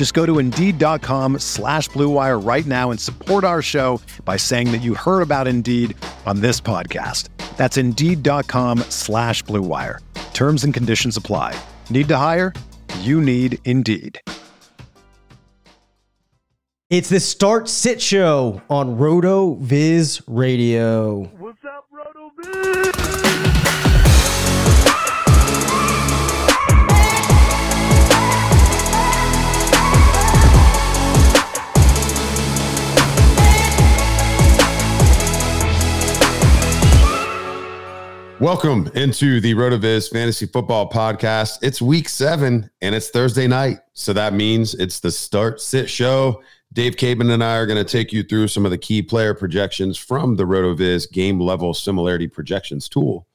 Just 0.00 0.14
go 0.14 0.24
to 0.24 0.38
Indeed.com 0.38 1.40
slash 1.40 1.90
BlueWire 1.90 2.42
right 2.42 2.64
now 2.64 2.90
and 2.90 2.98
support 2.98 3.44
our 3.44 3.60
show 3.60 4.00
by 4.24 4.38
saying 4.38 4.72
that 4.72 4.78
you 4.78 4.94
heard 4.94 5.20
about 5.20 5.46
Indeed 5.46 5.94
on 6.24 6.40
this 6.40 6.58
podcast. 6.58 7.28
That's 7.58 7.76
Indeed.com 7.76 8.78
slash 8.88 9.44
BlueWire. 9.44 9.98
Terms 10.32 10.64
and 10.64 10.72
conditions 10.72 11.18
apply. 11.18 11.54
Need 11.90 12.08
to 12.08 12.16
hire? 12.16 12.54
You 13.00 13.20
need 13.20 13.58
Indeed. 13.66 14.22
It's 16.88 17.10
the 17.10 17.20
Start 17.20 17.68
Sit 17.68 18.00
Show 18.00 18.62
on 18.70 18.96
RotoViz 18.96 20.22
Radio. 20.26 21.24
What's 21.24 21.62
up, 21.66 21.84
RotoViz? 21.92 23.89
Welcome 38.40 38.90
into 38.94 39.38
the 39.42 39.54
RotoViz 39.54 40.10
Fantasy 40.10 40.46
Football 40.46 40.88
Podcast. 40.88 41.58
It's 41.60 41.82
week 41.82 42.08
seven 42.08 42.70
and 42.80 42.94
it's 42.94 43.10
Thursday 43.10 43.46
night. 43.46 43.80
So 43.92 44.14
that 44.14 44.32
means 44.32 44.72
it's 44.72 45.00
the 45.00 45.10
start 45.10 45.60
sit 45.60 45.90
show. 45.90 46.42
Dave 46.72 46.96
Caban 46.96 47.30
and 47.30 47.44
I 47.44 47.56
are 47.56 47.66
going 47.66 47.84
to 47.84 47.84
take 47.84 48.14
you 48.14 48.22
through 48.22 48.48
some 48.48 48.64
of 48.64 48.70
the 48.70 48.78
key 48.78 49.02
player 49.02 49.34
projections 49.34 49.98
from 49.98 50.36
the 50.36 50.44
RotoViz 50.44 51.12
game 51.12 51.38
level 51.38 51.74
similarity 51.74 52.28
projections 52.28 52.88
tool 52.88 53.26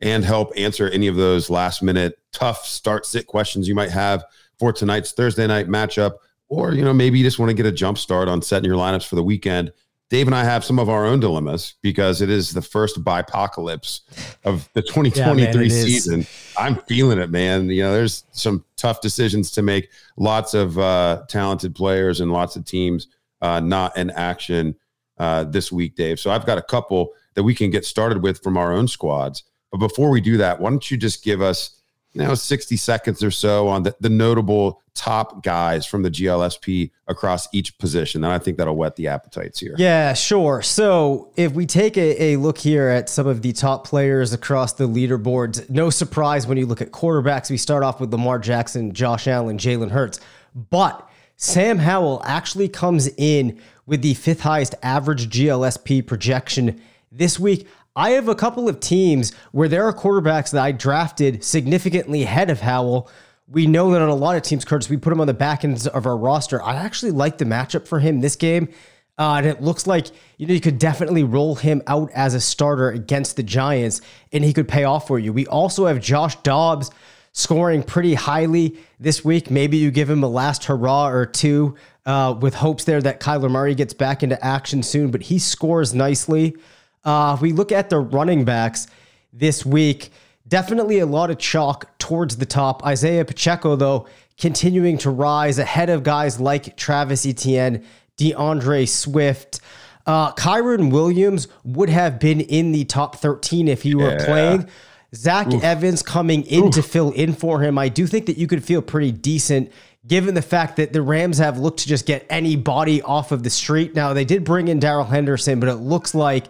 and 0.00 0.24
help 0.24 0.52
answer 0.56 0.88
any 0.88 1.08
of 1.08 1.16
those 1.16 1.50
last 1.50 1.82
minute 1.82 2.20
tough 2.30 2.64
start 2.64 3.06
sit 3.06 3.26
questions 3.26 3.66
you 3.66 3.74
might 3.74 3.90
have 3.90 4.24
for 4.60 4.72
tonight's 4.72 5.10
Thursday 5.10 5.48
night 5.48 5.66
matchup. 5.66 6.12
Or, 6.48 6.74
you 6.74 6.84
know, 6.84 6.94
maybe 6.94 7.18
you 7.18 7.24
just 7.24 7.40
want 7.40 7.50
to 7.50 7.56
get 7.56 7.66
a 7.66 7.72
jump 7.72 7.98
start 7.98 8.28
on 8.28 8.40
setting 8.40 8.70
your 8.70 8.78
lineups 8.78 9.08
for 9.08 9.16
the 9.16 9.24
weekend 9.24 9.72
Dave 10.14 10.28
and 10.28 10.36
I 10.36 10.44
have 10.44 10.64
some 10.64 10.78
of 10.78 10.88
our 10.88 11.04
own 11.04 11.18
dilemmas 11.18 11.74
because 11.82 12.22
it 12.22 12.30
is 12.30 12.52
the 12.52 12.62
first 12.62 13.02
bipocalypse 13.02 14.02
of 14.44 14.68
the 14.72 14.80
2023 14.80 15.44
yeah, 15.44 15.56
man, 15.56 15.68
season. 15.68 16.20
Is. 16.20 16.54
I'm 16.56 16.76
feeling 16.82 17.18
it, 17.18 17.30
man. 17.30 17.68
You 17.68 17.82
know, 17.82 17.92
there's 17.92 18.22
some 18.30 18.64
tough 18.76 19.00
decisions 19.00 19.50
to 19.50 19.62
make. 19.62 19.90
Lots 20.16 20.54
of 20.54 20.78
uh, 20.78 21.24
talented 21.28 21.74
players 21.74 22.20
and 22.20 22.30
lots 22.30 22.54
of 22.54 22.64
teams 22.64 23.08
uh, 23.42 23.58
not 23.58 23.96
in 23.96 24.10
action 24.10 24.76
uh, 25.18 25.42
this 25.42 25.72
week, 25.72 25.96
Dave. 25.96 26.20
So 26.20 26.30
I've 26.30 26.46
got 26.46 26.58
a 26.58 26.62
couple 26.62 27.10
that 27.34 27.42
we 27.42 27.52
can 27.52 27.70
get 27.70 27.84
started 27.84 28.22
with 28.22 28.40
from 28.40 28.56
our 28.56 28.72
own 28.72 28.86
squads. 28.86 29.42
But 29.72 29.78
before 29.78 30.10
we 30.10 30.20
do 30.20 30.36
that, 30.36 30.60
why 30.60 30.70
don't 30.70 30.88
you 30.92 30.96
just 30.96 31.24
give 31.24 31.42
us 31.42 31.80
you 32.14 32.22
know 32.22 32.34
60 32.34 32.76
seconds 32.76 33.22
or 33.22 33.30
so 33.30 33.68
on 33.68 33.82
the, 33.82 33.94
the 34.00 34.08
notable 34.08 34.80
top 34.94 35.42
guys 35.42 35.84
from 35.84 36.02
the 36.02 36.10
glsp 36.10 36.90
across 37.08 37.48
each 37.52 37.76
position 37.78 38.22
and 38.24 38.32
i 38.32 38.38
think 38.38 38.56
that'll 38.56 38.76
whet 38.76 38.96
the 38.96 39.08
appetites 39.08 39.58
here. 39.58 39.74
Yeah 39.76 40.14
sure. 40.14 40.62
So 40.62 41.32
if 41.36 41.52
we 41.52 41.66
take 41.66 41.96
a, 41.96 42.34
a 42.34 42.36
look 42.36 42.58
here 42.58 42.88
at 42.88 43.08
some 43.08 43.26
of 43.26 43.42
the 43.42 43.52
top 43.52 43.86
players 43.86 44.32
across 44.32 44.74
the 44.74 44.88
leaderboards 44.88 45.68
no 45.68 45.90
surprise 45.90 46.46
when 46.46 46.56
you 46.56 46.66
look 46.66 46.80
at 46.80 46.92
quarterbacks. 46.92 47.50
We 47.50 47.56
start 47.56 47.82
off 47.82 48.00
with 48.00 48.12
lamar 48.12 48.38
jackson 48.38 48.92
josh 48.92 49.26
allen 49.26 49.58
jalen 49.58 49.90
hurts. 49.90 50.20
But 50.54 51.08
sam 51.36 51.78
howell 51.78 52.22
actually 52.24 52.68
comes 52.68 53.08
in 53.16 53.60
with 53.86 54.02
the 54.02 54.14
fifth 54.14 54.40
highest 54.40 54.76
average 54.82 55.28
glsp 55.28 56.06
projection 56.06 56.80
this 57.10 57.38
week 57.38 57.66
I 57.96 58.10
have 58.10 58.28
a 58.28 58.34
couple 58.34 58.68
of 58.68 58.80
teams 58.80 59.32
where 59.52 59.68
there 59.68 59.84
are 59.84 59.92
quarterbacks 59.92 60.50
that 60.50 60.62
I 60.62 60.72
drafted 60.72 61.44
significantly 61.44 62.24
ahead 62.24 62.50
of 62.50 62.60
Howell. 62.60 63.08
We 63.48 63.68
know 63.68 63.92
that 63.92 64.02
on 64.02 64.08
a 64.08 64.14
lot 64.14 64.36
of 64.36 64.42
teams, 64.42 64.64
Curtis, 64.64 64.88
we 64.88 64.96
put 64.96 65.12
him 65.12 65.20
on 65.20 65.28
the 65.28 65.34
back 65.34 65.64
ends 65.64 65.86
of 65.86 66.04
our 66.04 66.16
roster. 66.16 66.60
I 66.60 66.74
actually 66.74 67.12
like 67.12 67.38
the 67.38 67.44
matchup 67.44 67.86
for 67.86 68.00
him 68.00 68.20
this 68.20 68.34
game. 68.34 68.68
Uh, 69.16 69.34
and 69.36 69.46
it 69.46 69.62
looks 69.62 69.86
like 69.86 70.08
you 70.38 70.46
know 70.48 70.54
you 70.54 70.60
could 70.60 70.78
definitely 70.78 71.22
roll 71.22 71.54
him 71.54 71.80
out 71.86 72.10
as 72.14 72.34
a 72.34 72.40
starter 72.40 72.90
against 72.90 73.36
the 73.36 73.44
Giants, 73.44 74.00
and 74.32 74.42
he 74.42 74.52
could 74.52 74.66
pay 74.66 74.82
off 74.82 75.06
for 75.06 75.20
you. 75.20 75.32
We 75.32 75.46
also 75.46 75.86
have 75.86 76.00
Josh 76.00 76.34
Dobbs 76.42 76.90
scoring 77.30 77.84
pretty 77.84 78.14
highly 78.14 78.76
this 78.98 79.24
week. 79.24 79.52
Maybe 79.52 79.76
you 79.76 79.92
give 79.92 80.10
him 80.10 80.24
a 80.24 80.28
last 80.28 80.64
hurrah 80.64 81.10
or 81.10 81.26
two 81.26 81.76
uh, 82.06 82.34
with 82.40 82.54
hopes 82.54 82.82
there 82.82 83.00
that 83.02 83.20
Kyler 83.20 83.48
Murray 83.48 83.76
gets 83.76 83.94
back 83.94 84.24
into 84.24 84.42
action 84.44 84.82
soon, 84.82 85.12
but 85.12 85.22
he 85.22 85.38
scores 85.38 85.94
nicely. 85.94 86.56
Uh, 87.04 87.36
we 87.40 87.52
look 87.52 87.72
at 87.72 87.90
the 87.90 87.98
running 87.98 88.44
backs 88.44 88.86
this 89.32 89.64
week. 89.64 90.10
Definitely 90.46 90.98
a 90.98 91.06
lot 91.06 91.30
of 91.30 91.38
chalk 91.38 91.96
towards 91.98 92.36
the 92.36 92.46
top. 92.46 92.84
Isaiah 92.84 93.24
Pacheco, 93.24 93.76
though, 93.76 94.06
continuing 94.38 94.98
to 94.98 95.10
rise 95.10 95.58
ahead 95.58 95.90
of 95.90 96.02
guys 96.02 96.40
like 96.40 96.76
Travis 96.76 97.26
Etienne, 97.26 97.84
DeAndre 98.18 98.88
Swift. 98.88 99.60
Uh, 100.06 100.32
Kyren 100.32 100.90
Williams 100.90 101.48
would 101.64 101.88
have 101.88 102.18
been 102.18 102.40
in 102.40 102.72
the 102.72 102.84
top 102.84 103.16
13 103.16 103.68
if 103.68 103.82
he 103.82 103.94
were 103.94 104.10
yeah. 104.10 104.24
playing. 104.24 104.68
Zach 105.14 105.52
Oof. 105.52 105.62
Evans 105.62 106.02
coming 106.02 106.42
in 106.44 106.64
Oof. 106.64 106.74
to 106.74 106.82
fill 106.82 107.12
in 107.12 107.32
for 107.32 107.60
him. 107.60 107.78
I 107.78 107.88
do 107.88 108.06
think 108.06 108.26
that 108.26 108.36
you 108.36 108.46
could 108.46 108.64
feel 108.64 108.82
pretty 108.82 109.12
decent 109.12 109.72
given 110.06 110.34
the 110.34 110.42
fact 110.42 110.76
that 110.76 110.92
the 110.92 111.00
Rams 111.00 111.38
have 111.38 111.58
looked 111.58 111.80
to 111.80 111.88
just 111.88 112.04
get 112.04 112.26
anybody 112.28 113.00
off 113.00 113.32
of 113.32 113.42
the 113.42 113.50
street. 113.50 113.94
Now, 113.94 114.12
they 114.12 114.24
did 114.24 114.44
bring 114.44 114.68
in 114.68 114.78
Darrell 114.78 115.04
Henderson, 115.04 115.60
but 115.60 115.68
it 115.68 115.76
looks 115.76 116.14
like 116.14 116.46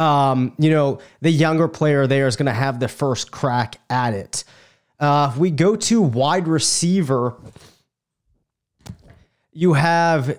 um, 0.00 0.54
you 0.58 0.70
know, 0.70 0.98
the 1.20 1.30
younger 1.30 1.68
player 1.68 2.06
there 2.06 2.26
is 2.26 2.34
going 2.34 2.46
to 2.46 2.52
have 2.52 2.80
the 2.80 2.88
first 2.88 3.30
crack 3.30 3.78
at 3.90 4.14
it. 4.14 4.44
Uh, 4.98 5.30
if 5.30 5.38
we 5.38 5.50
go 5.50 5.76
to 5.76 6.00
wide 6.00 6.48
receiver, 6.48 7.36
you 9.52 9.74
have, 9.74 10.38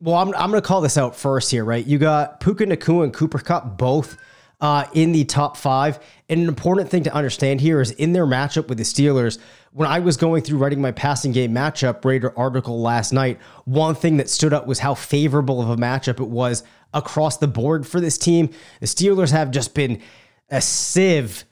well, 0.00 0.14
I'm, 0.14 0.28
I'm 0.34 0.50
going 0.50 0.62
to 0.62 0.66
call 0.66 0.80
this 0.80 0.96
out 0.96 1.16
first 1.16 1.50
here, 1.50 1.64
right? 1.64 1.84
You 1.84 1.98
got 1.98 2.38
Puka 2.38 2.66
Nacua 2.66 3.02
and 3.02 3.12
Cooper 3.12 3.40
Kupp 3.40 3.76
both 3.76 4.16
uh, 4.60 4.84
in 4.94 5.10
the 5.10 5.24
top 5.24 5.56
five. 5.56 5.98
And 6.28 6.40
an 6.40 6.48
important 6.48 6.88
thing 6.88 7.02
to 7.02 7.12
understand 7.12 7.60
here 7.60 7.80
is 7.80 7.90
in 7.90 8.12
their 8.12 8.26
matchup 8.26 8.68
with 8.68 8.78
the 8.78 8.84
Steelers, 8.84 9.38
when 9.72 9.88
I 9.88 9.98
was 9.98 10.16
going 10.16 10.44
through 10.44 10.58
writing 10.58 10.80
my 10.80 10.92
passing 10.92 11.32
game 11.32 11.52
matchup 11.52 12.04
Raider 12.04 12.32
article 12.38 12.80
last 12.80 13.12
night, 13.12 13.40
one 13.64 13.96
thing 13.96 14.18
that 14.18 14.30
stood 14.30 14.52
up 14.52 14.68
was 14.68 14.78
how 14.78 14.94
favorable 14.94 15.60
of 15.60 15.68
a 15.68 15.76
matchup 15.76 16.20
it 16.20 16.28
was 16.28 16.62
across 16.94 17.38
the 17.38 17.48
board 17.48 17.86
for 17.86 18.00
this 18.00 18.18
team. 18.18 18.50
The 18.80 18.86
Steelers 18.86 19.30
have 19.30 19.50
just 19.50 19.74
been 19.74 20.00
a 20.50 20.60
sieve 20.60 21.44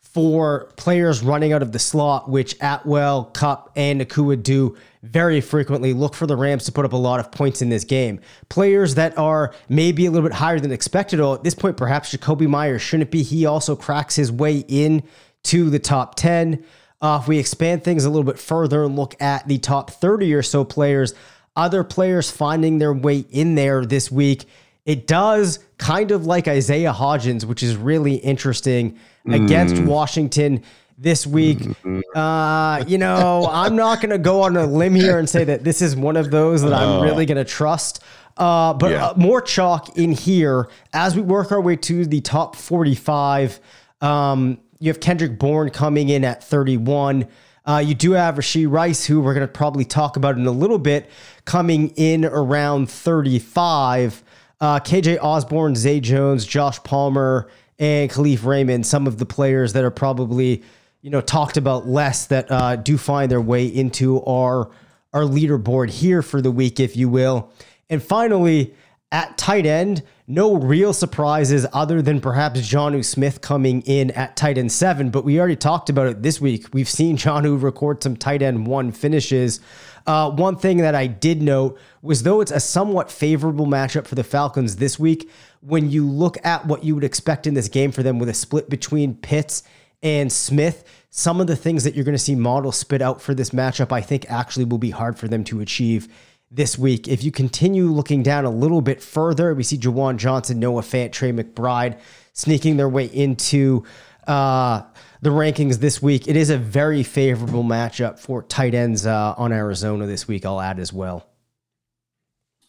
for 0.00 0.72
players 0.76 1.22
running 1.22 1.52
out 1.52 1.62
of 1.62 1.70
the 1.70 1.78
slot, 1.78 2.28
which 2.28 2.56
Atwell, 2.60 3.26
Kupp, 3.26 3.70
and 3.76 4.00
Nacua 4.00 4.42
do 4.42 4.76
very 5.02 5.40
frequently. 5.40 5.92
Look 5.92 6.14
for 6.14 6.26
the 6.26 6.34
Rams 6.34 6.64
to 6.64 6.72
put 6.72 6.84
up 6.84 6.92
a 6.92 6.96
lot 6.96 7.20
of 7.20 7.30
points 7.30 7.62
in 7.62 7.68
this 7.68 7.84
game. 7.84 8.20
Players 8.48 8.94
that 8.96 9.16
are 9.18 9.54
maybe 9.68 10.06
a 10.06 10.10
little 10.10 10.28
bit 10.28 10.36
higher 10.36 10.58
than 10.58 10.72
expected. 10.72 11.20
Oh, 11.20 11.34
at 11.34 11.44
this 11.44 11.54
point, 11.54 11.76
perhaps 11.76 12.12
Jakobi 12.12 12.48
Meyers 12.48 12.82
shouldn't 12.82 13.10
be. 13.10 13.22
He 13.22 13.46
also 13.46 13.76
cracks 13.76 14.16
his 14.16 14.32
way 14.32 14.64
in 14.66 15.02
to 15.44 15.70
the 15.70 15.78
top 15.78 16.16
10. 16.16 16.64
Uh, 17.00 17.20
if 17.22 17.28
we 17.28 17.38
expand 17.38 17.84
things 17.84 18.04
a 18.04 18.10
little 18.10 18.24
bit 18.24 18.40
further 18.40 18.84
and 18.84 18.96
look 18.96 19.14
at 19.20 19.46
the 19.46 19.58
top 19.58 19.90
30 19.90 20.34
or 20.34 20.42
so 20.42 20.64
players, 20.64 21.14
other 21.54 21.84
players 21.84 22.30
finding 22.30 22.78
their 22.78 22.92
way 22.92 23.18
in 23.30 23.54
there 23.54 23.84
this 23.84 24.10
week 24.10 24.46
it 24.88 25.06
does 25.06 25.58
kind 25.76 26.10
of 26.12 26.24
like 26.24 26.48
Isaiah 26.48 26.94
Hodgins, 26.94 27.44
which 27.44 27.62
is 27.62 27.76
really 27.76 28.14
interesting 28.14 28.98
mm. 29.26 29.44
against 29.44 29.80
Washington. 29.82 30.64
this 31.00 31.24
week. 31.26 31.60
Uh, 32.14 32.82
you 32.88 32.98
know, 32.98 33.48
I'm 33.48 33.76
not 33.76 34.00
going 34.00 34.10
to 34.10 34.18
go 34.18 34.42
on 34.42 34.56
a 34.56 34.66
limb 34.66 34.94
here 34.94 35.18
and 35.18 35.28
say 35.28 35.44
that 35.44 35.62
this 35.62 35.80
is 35.80 35.94
one 35.94 36.16
of 36.16 36.32
those 36.32 36.62
that 36.62 36.72
I'm 36.72 37.02
really 37.02 37.26
going 37.26 37.36
to 37.36 37.44
trust. 37.44 38.02
Uh, 38.36 38.74
but 38.74 38.90
Yeah. 38.90 39.06
uh, 39.08 39.14
more 39.16 39.40
chalk 39.40 39.96
in 39.96 40.10
here 40.10 40.68
as 40.92 41.14
we 41.14 41.22
work 41.22 41.52
our 41.52 41.60
way 41.60 41.76
to 41.76 42.04
the 42.04 42.20
top 42.20 42.56
45. 42.56 43.60
Um, 44.00 44.58
you 44.80 44.90
have 44.90 44.98
Kendrick 45.00 45.38
Bourne 45.38 45.70
coming 45.70 46.08
in 46.08 46.24
at 46.24 46.42
31. 46.42 47.26
Uh, 47.64 47.78
you 47.78 47.94
do 47.94 48.12
have 48.12 48.36
Rashee 48.36 48.68
Rice, 48.68 49.04
who 49.04 49.20
we're 49.20 49.34
going 49.34 49.46
to 49.46 49.52
probably 49.52 49.84
talk 49.84 50.16
about 50.16 50.36
in 50.36 50.46
a 50.46 50.50
little 50.50 50.78
bit, 50.78 51.08
coming 51.44 51.90
in 51.90 52.24
around 52.24 52.90
35. 52.90 54.24
Uh, 54.60 54.80
KJ 54.80 55.18
Osborn, 55.22 55.76
Zay 55.76 56.00
Jones, 56.00 56.44
Josh 56.44 56.82
Palmer, 56.82 57.48
and 57.78 58.10
Kalif 58.10 58.44
Raymond, 58.44 58.86
some 58.86 59.06
of 59.06 59.18
the 59.18 59.26
players 59.26 59.72
that 59.74 59.84
are 59.84 59.90
probably, 59.90 60.62
you 61.00 61.10
know, 61.10 61.20
talked 61.20 61.56
about 61.56 61.86
less 61.86 62.26
that 62.26 62.50
uh, 62.50 62.76
do 62.76 62.98
find 62.98 63.30
their 63.30 63.40
way 63.40 63.66
into 63.66 64.22
our 64.24 64.70
our 65.14 65.22
leaderboard 65.22 65.88
here 65.88 66.20
for 66.20 66.42
the 66.42 66.50
week, 66.50 66.78
if 66.80 66.96
you 66.96 67.08
will. 67.08 67.50
And 67.88 68.02
finally, 68.02 68.74
at 69.10 69.38
tight 69.38 69.64
end, 69.64 70.02
no 70.26 70.54
real 70.54 70.92
surprises 70.92 71.66
other 71.72 72.02
than 72.02 72.20
perhaps 72.20 72.60
Jonnu 72.60 73.02
Smith 73.02 73.40
coming 73.40 73.80
in 73.82 74.10
at 74.10 74.36
tight 74.36 74.58
end 74.58 74.70
seven. 74.70 75.08
But 75.08 75.24
we 75.24 75.38
already 75.38 75.56
talked 75.56 75.88
about 75.88 76.08
it 76.08 76.22
this 76.22 76.40
week. 76.40 76.66
We've 76.74 76.88
seen 76.88 77.16
Jonnu 77.16 77.62
record 77.62 78.02
some 78.02 78.16
tight 78.16 78.42
end 78.42 78.66
one 78.66 78.92
finishes. 78.92 79.60
Uh, 80.08 80.30
one 80.30 80.56
thing 80.56 80.78
that 80.78 80.94
I 80.94 81.06
did 81.06 81.42
note 81.42 81.78
was 82.00 82.22
though 82.22 82.40
it's 82.40 82.50
a 82.50 82.60
somewhat 82.60 83.10
favorable 83.10 83.66
matchup 83.66 84.06
for 84.06 84.14
the 84.14 84.24
Falcons 84.24 84.76
this 84.76 84.98
week, 84.98 85.30
when 85.60 85.90
you 85.90 86.08
look 86.08 86.38
at 86.46 86.64
what 86.64 86.82
you 86.82 86.94
would 86.94 87.04
expect 87.04 87.46
in 87.46 87.52
this 87.52 87.68
game 87.68 87.92
for 87.92 88.02
them 88.02 88.18
with 88.18 88.30
a 88.30 88.34
split 88.34 88.70
between 88.70 89.14
Pitts 89.14 89.64
and 90.02 90.32
Smith, 90.32 90.84
some 91.10 91.42
of 91.42 91.46
the 91.46 91.56
things 91.56 91.84
that 91.84 91.94
you're 91.94 92.06
going 92.06 92.14
to 92.14 92.18
see 92.18 92.34
model 92.34 92.72
spit 92.72 93.02
out 93.02 93.20
for 93.20 93.34
this 93.34 93.50
matchup, 93.50 93.92
I 93.92 94.00
think 94.00 94.24
actually 94.30 94.64
will 94.64 94.78
be 94.78 94.88
hard 94.88 95.18
for 95.18 95.28
them 95.28 95.44
to 95.44 95.60
achieve 95.60 96.08
this 96.50 96.78
week. 96.78 97.06
If 97.06 97.22
you 97.22 97.30
continue 97.30 97.88
looking 97.88 98.22
down 98.22 98.46
a 98.46 98.50
little 98.50 98.80
bit 98.80 99.02
further, 99.02 99.54
we 99.54 99.62
see 99.62 99.76
Juwan 99.76 100.16
Johnson, 100.16 100.58
Noah 100.58 100.80
Fant, 100.80 101.12
Trey 101.12 101.32
McBride 101.32 102.00
sneaking 102.32 102.78
their 102.78 102.88
way 102.88 103.04
into 103.04 103.84
uh, 104.26 104.84
the 105.20 105.30
rankings 105.30 105.78
this 105.78 106.00
week. 106.02 106.28
It 106.28 106.36
is 106.36 106.50
a 106.50 106.58
very 106.58 107.02
favorable 107.02 107.64
matchup 107.64 108.18
for 108.18 108.42
tight 108.42 108.74
ends 108.74 109.06
uh, 109.06 109.34
on 109.36 109.52
Arizona 109.52 110.06
this 110.06 110.28
week, 110.28 110.44
I'll 110.46 110.60
add 110.60 110.78
as 110.78 110.92
well. 110.92 111.26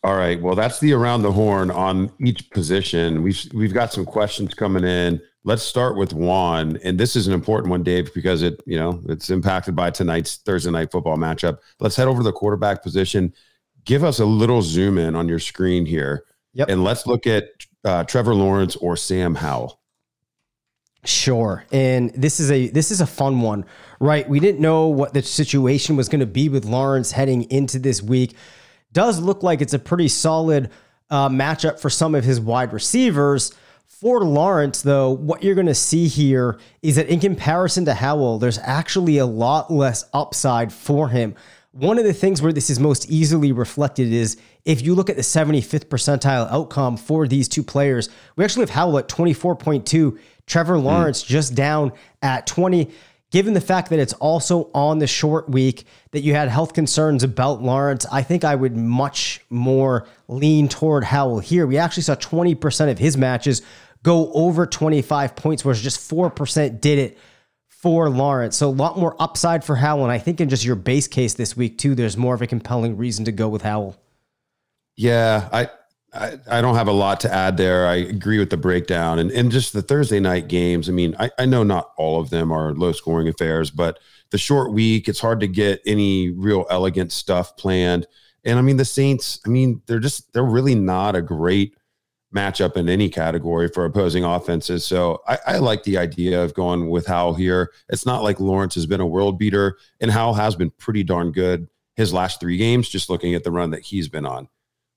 All 0.04 0.16
right. 0.16 0.42
Well, 0.42 0.56
that's 0.56 0.80
the 0.80 0.94
around 0.94 1.24
the 1.24 1.32
horn 1.34 1.70
on 1.72 2.12
each 2.22 2.50
position. 2.52 3.22
We've 3.22 3.42
we've 3.54 3.74
got 3.74 3.92
some 3.92 4.06
questions 4.06 4.54
coming 4.54 4.86
in. 4.86 5.22
Let's 5.44 5.64
start 5.64 5.98
with 5.98 6.14
Juan, 6.14 6.78
and 6.84 6.98
this 6.98 7.16
is 7.16 7.28
an 7.28 7.34
important 7.34 7.70
one, 7.70 7.84
Dave, 7.84 8.14
because 8.14 8.42
it 8.42 8.62
you 8.66 8.78
know 8.80 9.02
it's 9.10 9.30
impacted 9.30 9.76
by 9.76 9.90
tonight's 9.92 10.38
Thursday 10.38 10.72
night 10.72 10.92
football 10.92 11.18
matchup. 11.18 11.60
Let's 11.82 11.98
head 11.98 12.08
over 12.08 12.20
to 12.20 12.24
the 12.24 12.32
quarterback 12.32 12.82
position. 12.82 13.34
Give 13.84 14.04
us 14.06 14.20
a 14.20 14.26
little 14.26 14.62
zoom 14.62 14.98
in 14.98 15.16
on 15.16 15.28
your 15.28 15.40
screen 15.40 15.86
here, 15.86 16.24
Yep. 16.54 16.70
and 16.70 16.84
let's 16.84 17.06
look 17.06 17.28
at 17.28 17.50
uh, 17.84 18.04
Trevor 18.06 18.36
Lawrence 18.36 18.78
or 18.78 18.96
Sam 18.96 19.36
Howell. 19.36 19.79
Sure. 21.06 21.64
And 21.72 22.10
this 22.12 22.40
is 22.40 22.52
a 22.52 22.68
this 22.70 22.92
is 22.92 23.00
a 23.00 23.08
fun 23.08 23.42
one, 23.42 23.66
right? 24.00 24.28
We 24.28 24.40
didn't 24.40 24.60
know 24.60 24.88
what 24.88 25.14
the 25.14 25.22
situation 25.22 25.96
was 25.96 26.10
going 26.10 26.20
to 26.20 26.26
be 26.26 26.50
with 26.50 26.66
Lawrence 26.66 27.12
heading 27.12 27.44
into 27.50 27.80
this 27.80 28.02
week. 28.02 28.36
Does 28.92 29.20
look 29.20 29.42
like 29.42 29.62
it's 29.62 29.74
a 29.74 29.80
pretty 29.80 30.10
solid 30.10 30.72
uh, 31.10 31.30
matchup 31.30 31.80
for 31.80 31.90
some 31.90 32.16
of 32.16 32.24
his 32.24 32.40
wide 32.40 32.74
receivers. 32.74 33.54
For 33.88 34.22
Lawrence, 34.22 34.82
though, 34.82 35.12
what 35.12 35.44
you're 35.44 35.56
going 35.56 35.68
to 35.68 35.76
see 35.76 36.08
here 36.08 36.58
is 36.82 36.96
that 36.96 37.08
in 37.08 37.20
comparison 37.20 37.86
to 37.86 37.94
Howell, 37.94 38.40
there's 38.40 38.60
actually 38.60 39.18
a 39.18 39.26
lot 39.26 39.72
less 39.72 40.06
upside 40.14 40.72
for 40.72 41.10
him. 41.10 41.36
One 41.72 42.00
of 42.00 42.06
the 42.06 42.14
things 42.14 42.42
where 42.42 42.54
this 42.54 42.70
is 42.70 42.80
most 42.80 43.10
easily 43.12 43.52
reflected 43.52 44.12
is 44.12 44.38
if 44.66 44.82
you 44.82 44.96
look 44.96 45.10
at 45.10 45.18
the 45.18 45.22
75th 45.22 45.86
percentile 45.86 46.50
outcome 46.50 46.98
for 46.98 47.28
these 47.28 47.48
two 47.48 47.62
players, 47.62 48.10
we 48.36 48.44
actually 48.44 48.64
have 48.64 48.70
Howell 48.70 49.00
at 49.00 49.10
24.2, 49.10 50.18
Trevor 50.50 50.78
hmm. 50.78 50.86
Lawrence 50.86 51.24
just 51.24 51.56
down 51.56 51.94
at 52.22 52.46
20. 52.46 52.90
Given 53.32 53.54
the 53.54 53.62
fact 53.62 53.92
that 53.92 54.00
it's 54.00 54.14
also 54.14 54.72
on 54.74 54.98
the 54.98 55.06
short 55.06 55.48
week, 55.48 55.86
that 56.12 56.22
you 56.22 56.34
had 56.34 56.50
health 56.50 56.74
concerns 56.74 57.24
about 57.24 57.62
Lawrence, 57.62 58.08
I 58.12 58.24
think 58.24 58.44
I 58.44 58.56
would 58.56 58.76
much 58.76 59.42
more 59.52 60.08
lean 60.28 60.68
toward 60.68 61.04
Howell 61.04 61.40
here. 61.40 61.68
We 61.68 61.78
actually 61.78 62.04
saw 62.04 62.16
20% 62.16 62.90
of 62.90 62.98
his 62.98 63.16
matches 63.16 63.62
go 64.02 64.34
over 64.34 64.66
25 64.66 65.36
points, 65.36 65.64
whereas 65.64 65.80
just 65.80 66.10
4% 66.10 66.82
did 66.82 66.98
it 66.98 67.20
for 67.68 68.10
Lawrence. 68.10 68.58
So 68.58 68.68
a 68.68 68.72
lot 68.72 68.98
more 68.98 69.16
upside 69.20 69.64
for 69.64 69.76
Howell. 69.76 70.04
And 70.04 70.12
I 70.12 70.18
think 70.18 70.42
in 70.42 70.50
just 70.50 70.66
your 70.66 70.76
base 70.76 71.08
case 71.08 71.36
this 71.36 71.56
week, 71.56 71.78
too, 71.78 71.94
there's 71.94 72.18
more 72.18 72.34
of 72.34 72.42
a 72.42 72.48
compelling 72.48 72.98
reason 72.98 73.26
to 73.26 73.32
go 73.32 73.48
with 73.48 73.62
Howell. 73.62 73.96
Yeah, 74.96 75.48
I, 75.54 75.70
I 76.14 76.38
I 76.48 76.62
don't 76.62 76.76
have 76.76 76.88
a 76.88 76.94
lot 76.94 77.20
to 77.22 77.34
add 77.34 77.58
there. 77.58 77.86
I 77.88 77.96
agree 77.96 78.40
with 78.40 78.50
the 78.50 78.58
breakdown 78.58 79.20
and 79.20 79.32
and 79.32 79.52
just 79.52 79.74
the 79.74 79.82
Thursday 79.82 80.20
night 80.20 80.48
games. 80.48 80.90
I 80.90 80.92
mean, 80.92 81.16
I, 81.20 81.30
I 81.38 81.46
know 81.46 81.64
not 81.64 81.92
all 81.98 82.20
of 82.20 82.30
them 82.30 82.52
are 82.52 82.74
low 82.74 82.92
scoring 82.92 83.28
affairs, 83.28 83.72
but 83.72 84.00
the 84.32 84.38
short 84.38 84.72
week, 84.72 85.08
it's 85.08 85.20
hard 85.20 85.40
to 85.40 85.48
get 85.48 85.82
any 85.86 86.30
real 86.30 86.66
elegant 86.70 87.12
stuff 87.12 87.58
planned. 87.58 88.08
And 88.44 88.58
I 88.58 88.62
mean, 88.62 88.78
the 88.78 88.86
Saints, 88.86 89.40
I 89.46 89.50
mean, 89.50 89.82
they're 89.86 90.00
just 90.00 90.32
they're 90.34 90.44
really 90.44 90.76
not 90.76 91.16
a 91.16 91.22
great 91.22 91.76
matchup 92.34 92.78
in 92.78 92.88
any 92.90 93.10
category 93.10 93.68
for 93.68 93.86
opposing 93.86 94.24
offenses. 94.24 94.86
So 94.86 95.22
I, 95.28 95.38
I 95.48 95.58
like 95.58 95.84
the 95.84 95.98
idea 95.98 96.44
of 96.44 96.54
going 96.54 96.90
with 96.90 97.08
Howell 97.08 97.34
here. 97.34 97.72
It's 97.90 98.06
not 98.06 98.24
like 98.24 98.40
Lawrence 98.40 98.76
has 98.76 98.86
been 98.86 99.02
a 99.02 99.08
world 99.08 99.40
beater, 99.40 99.78
and 100.00 100.12
Howell 100.12 100.36
has 100.36 100.56
been 100.56 100.70
pretty 100.72 101.04
darn 101.04 101.32
good 101.32 101.68
his 101.96 102.14
last 102.14 102.40
three 102.40 102.56
games, 102.56 102.88
just 102.88 103.10
looking 103.10 103.36
at 103.36 103.44
the 103.44 103.52
run 103.52 103.72
that 103.72 103.82
he's 103.82 104.08
been 104.08 104.26
on. 104.26 104.48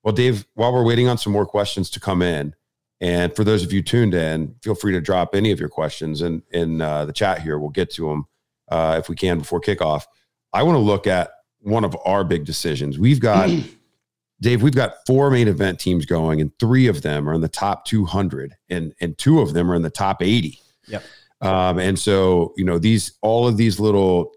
Well, 0.03 0.15
Dave, 0.15 0.47
while 0.55 0.73
we're 0.73 0.85
waiting 0.85 1.09
on 1.09 1.19
some 1.19 1.33
more 1.33 1.47
questions 1.47 1.91
to 1.91 2.01
come 2.01 2.23
in, 2.23 2.55
and 3.01 3.35
for 3.35 3.45
those 3.45 3.65
of 3.65 3.73
you 3.73 3.83
tuned 3.83 4.15
in, 4.15 4.55
feel 4.63 4.75
free 4.75 4.93
to 4.93 5.01
drop 5.01 5.35
any 5.35 5.51
of 5.51 5.59
your 5.59 5.69
questions 5.69 6.23
in 6.23 6.43
in 6.53 6.81
uh, 6.81 7.05
the 7.05 7.13
chat 7.13 7.43
here. 7.43 7.59
We'll 7.59 7.71
get 7.71 7.91
to 7.95 8.09
them 8.09 8.27
uh, 8.69 8.97
if 8.99 9.09
we 9.09 9.17
can 9.17 9.39
before 9.39 9.61
kickoff. 9.61 10.05
I 10.53 10.63
want 10.63 10.77
to 10.77 10.81
look 10.81 11.07
at 11.07 11.31
one 11.61 11.85
of 11.85 11.97
our 12.05 12.25
big 12.25 12.45
decisions. 12.45 12.99
We've 12.99 13.21
got 13.21 13.51
Dave. 14.41 14.63
We've 14.63 14.75
got 14.75 15.05
four 15.07 15.31
main 15.31 15.49
event 15.49 15.81
teams 15.81 16.07
going, 16.07 16.41
and 16.41 16.57
three 16.59 16.87
of 16.87 17.03
them 17.03 17.29
are 17.29 17.35
in 17.35 17.41
the 17.41 17.49
top 17.49 17.85
200, 17.87 18.55
and 18.69 18.95
and 19.01 19.19
two 19.19 19.41
of 19.41 19.53
them 19.53 19.71
are 19.71 19.75
in 19.75 19.83
the 19.83 19.91
top 19.91 20.23
80. 20.23 20.59
Yep. 20.89 21.05
Um, 21.41 21.79
and 21.79 21.99
so 21.99 22.55
you 22.57 22.65
know 22.65 22.79
these 22.79 23.13
all 23.21 23.49
of 23.49 23.57
these 23.57 23.81
little 23.81 24.33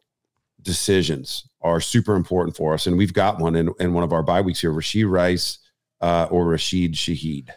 decisions 0.66 1.48
are 1.62 1.80
super 1.80 2.16
important 2.16 2.58
for 2.58 2.74
us, 2.74 2.86
and 2.86 2.98
we've 2.98 3.14
got 3.14 3.40
one 3.40 3.56
in, 3.56 3.70
in 3.80 3.94
one 3.94 4.04
of 4.04 4.12
our 4.12 4.22
bye 4.22 4.42
weeks 4.42 4.60
here: 4.60 4.72
Rashee 4.74 5.10
Rice 5.10 5.60
uh, 6.02 6.28
or 6.30 6.46
Rashid 6.46 6.94
Shaheed. 6.94 7.50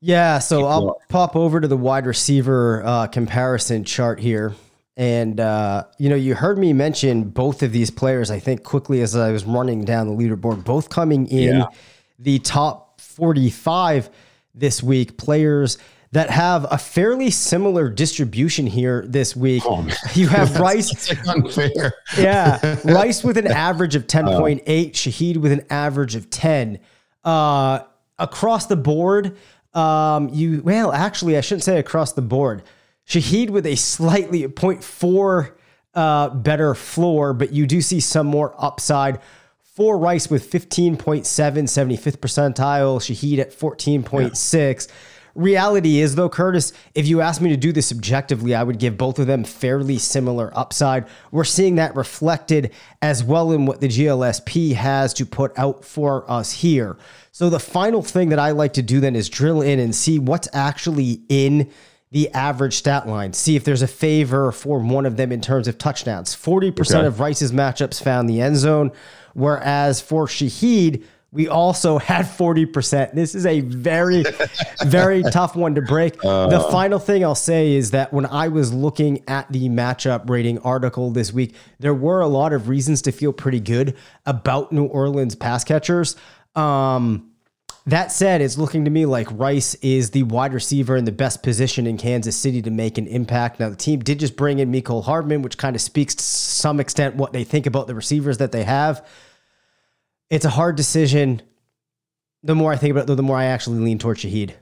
Yeah, 0.00 0.40
so 0.40 0.66
I'll 0.66 1.00
pop 1.08 1.36
over 1.36 1.60
to 1.60 1.68
the 1.68 1.76
wide 1.76 2.06
receiver 2.06 2.82
uh, 2.84 3.06
comparison 3.06 3.84
chart 3.84 4.18
here. 4.18 4.52
And, 4.96 5.38
uh, 5.38 5.84
you 5.96 6.10
know, 6.10 6.16
you 6.16 6.34
heard 6.34 6.58
me 6.58 6.72
mention 6.72 7.30
both 7.30 7.62
of 7.62 7.70
these 7.70 7.90
players, 7.90 8.28
I 8.30 8.40
think, 8.40 8.64
quickly 8.64 9.00
as 9.00 9.14
I 9.14 9.30
was 9.30 9.44
running 9.44 9.84
down 9.84 10.08
the 10.08 10.12
leaderboard, 10.12 10.64
both 10.64 10.88
coming 10.90 11.28
in 11.28 11.56
Yeah. 11.58 11.66
the 12.18 12.40
top 12.40 13.00
45 13.00 14.10
this 14.54 14.82
week. 14.82 15.16
Players 15.16 15.78
that 16.12 16.28
have 16.28 16.66
a 16.70 16.76
fairly 16.78 17.30
similar 17.30 17.88
distribution 17.88 18.66
here 18.66 19.04
this 19.06 19.34
week. 19.34 19.62
Oh. 19.66 19.86
You 20.14 20.28
have 20.28 20.56
Rice 20.60 21.10
unfair. 21.26 21.94
yeah, 22.16 22.78
Rice 22.84 23.24
with 23.24 23.38
an 23.38 23.46
average 23.46 23.96
of 23.96 24.06
10.8, 24.06 24.62
Shaheed 24.92 25.38
with 25.38 25.52
an 25.52 25.64
average 25.70 26.14
of 26.14 26.28
10. 26.30 26.78
Uh, 27.24 27.80
across 28.18 28.66
the 28.66 28.76
board, 28.76 29.36
um, 29.74 30.28
you 30.28 30.60
well, 30.62 30.92
actually, 30.92 31.38
I 31.38 31.40
shouldn't 31.40 31.64
say 31.64 31.78
across 31.78 32.12
the 32.12 32.22
board. 32.22 32.62
Shaheed 33.08 33.48
with 33.50 33.66
a 33.66 33.74
slightly 33.74 34.42
0.4 34.42 35.52
uh, 35.94 36.28
better 36.30 36.74
floor, 36.74 37.32
but 37.32 37.52
you 37.52 37.66
do 37.66 37.80
see 37.80 38.00
some 38.00 38.26
more 38.26 38.54
upside. 38.58 39.20
For 39.62 39.96
Rice 39.96 40.28
with 40.28 40.50
15.7, 40.50 40.98
75th 41.22 42.18
percentile, 42.18 43.00
Shaheed 43.00 43.38
at 43.38 43.50
14.6. 43.50 44.88
Reality 45.34 46.00
is, 46.00 46.14
though, 46.14 46.28
Curtis, 46.28 46.72
if 46.94 47.06
you 47.06 47.20
asked 47.20 47.40
me 47.40 47.48
to 47.50 47.56
do 47.56 47.72
this 47.72 47.90
objectively, 47.90 48.54
I 48.54 48.62
would 48.62 48.78
give 48.78 48.98
both 48.98 49.18
of 49.18 49.26
them 49.26 49.44
fairly 49.44 49.98
similar 49.98 50.52
upside. 50.56 51.06
We're 51.30 51.44
seeing 51.44 51.76
that 51.76 51.96
reflected 51.96 52.72
as 53.00 53.24
well 53.24 53.52
in 53.52 53.64
what 53.66 53.80
the 53.80 53.88
GLSP 53.88 54.74
has 54.74 55.14
to 55.14 55.24
put 55.26 55.58
out 55.58 55.84
for 55.84 56.30
us 56.30 56.52
here. 56.52 56.96
So, 57.32 57.48
the 57.48 57.60
final 57.60 58.02
thing 58.02 58.28
that 58.28 58.38
I 58.38 58.50
like 58.50 58.74
to 58.74 58.82
do 58.82 59.00
then 59.00 59.16
is 59.16 59.30
drill 59.30 59.62
in 59.62 59.78
and 59.78 59.94
see 59.94 60.18
what's 60.18 60.48
actually 60.52 61.22
in 61.30 61.70
the 62.10 62.30
average 62.34 62.74
stat 62.74 63.08
line, 63.08 63.32
see 63.32 63.56
if 63.56 63.64
there's 63.64 63.80
a 63.80 63.86
favor 63.86 64.52
for 64.52 64.78
one 64.78 65.06
of 65.06 65.16
them 65.16 65.32
in 65.32 65.40
terms 65.40 65.66
of 65.66 65.78
touchdowns. 65.78 66.36
40% 66.36 66.94
Okay. 66.98 67.06
of 67.06 67.20
Rice's 67.20 67.52
matchups 67.52 68.02
found 68.02 68.28
the 68.28 68.42
end 68.42 68.58
zone, 68.58 68.92
whereas 69.32 70.02
for 70.02 70.26
Shaheed, 70.26 71.04
we 71.32 71.48
also 71.48 71.96
had 71.96 72.26
40%. 72.26 73.14
This 73.14 73.34
is 73.34 73.46
a 73.46 73.60
very, 73.60 74.22
very 74.84 75.22
tough 75.32 75.56
one 75.56 75.74
to 75.74 75.82
break. 75.82 76.20
the 76.20 76.68
final 76.70 76.98
thing 76.98 77.24
I'll 77.24 77.34
say 77.34 77.72
is 77.72 77.92
that 77.92 78.12
when 78.12 78.26
I 78.26 78.48
was 78.48 78.72
looking 78.72 79.24
at 79.26 79.50
the 79.50 79.70
matchup 79.70 80.28
rating 80.28 80.58
article 80.58 81.10
this 81.10 81.32
week, 81.32 81.54
there 81.78 81.94
were 81.94 82.20
a 82.20 82.28
lot 82.28 82.52
of 82.52 82.68
reasons 82.68 83.00
to 83.02 83.12
feel 83.12 83.32
pretty 83.32 83.60
good 83.60 83.96
about 84.26 84.72
New 84.72 84.84
Orleans 84.84 85.34
pass 85.34 85.64
catchers. 85.64 86.16
Um, 86.54 87.30
that 87.86 88.12
said, 88.12 88.42
it's 88.42 88.58
looking 88.58 88.84
to 88.84 88.90
me 88.90 89.06
like 89.06 89.26
Rice 89.32 89.74
is 89.76 90.10
the 90.10 90.22
wide 90.24 90.52
receiver 90.52 90.96
in 90.96 91.04
the 91.04 91.12
best 91.12 91.42
position 91.42 91.86
in 91.86 91.96
Kansas 91.96 92.36
City 92.36 92.62
to 92.62 92.70
make 92.70 92.98
an 92.98 93.06
impact. 93.06 93.58
Now, 93.58 93.70
the 93.70 93.76
team 93.76 94.00
did 94.00 94.20
just 94.20 94.36
bring 94.36 94.60
in 94.60 94.70
Mecole 94.70 95.02
Hardman, 95.02 95.42
which 95.42 95.58
kind 95.58 95.74
of 95.74 95.82
speaks 95.82 96.14
to 96.14 96.22
some 96.22 96.78
extent 96.78 97.16
what 97.16 97.32
they 97.32 97.42
think 97.42 97.66
about 97.66 97.88
the 97.88 97.94
receivers 97.94 98.38
that 98.38 98.52
they 98.52 98.62
have. 98.64 99.04
It's 100.32 100.46
a 100.46 100.50
hard 100.50 100.76
decision. 100.76 101.42
The 102.42 102.54
more 102.54 102.72
I 102.72 102.76
think 102.76 102.90
about 102.92 103.08
it, 103.08 103.14
the 103.14 103.22
more 103.22 103.36
I 103.36 103.44
actually 103.44 103.80
lean 103.80 103.98
towards 103.98 104.22
Shaheed. 104.24 104.54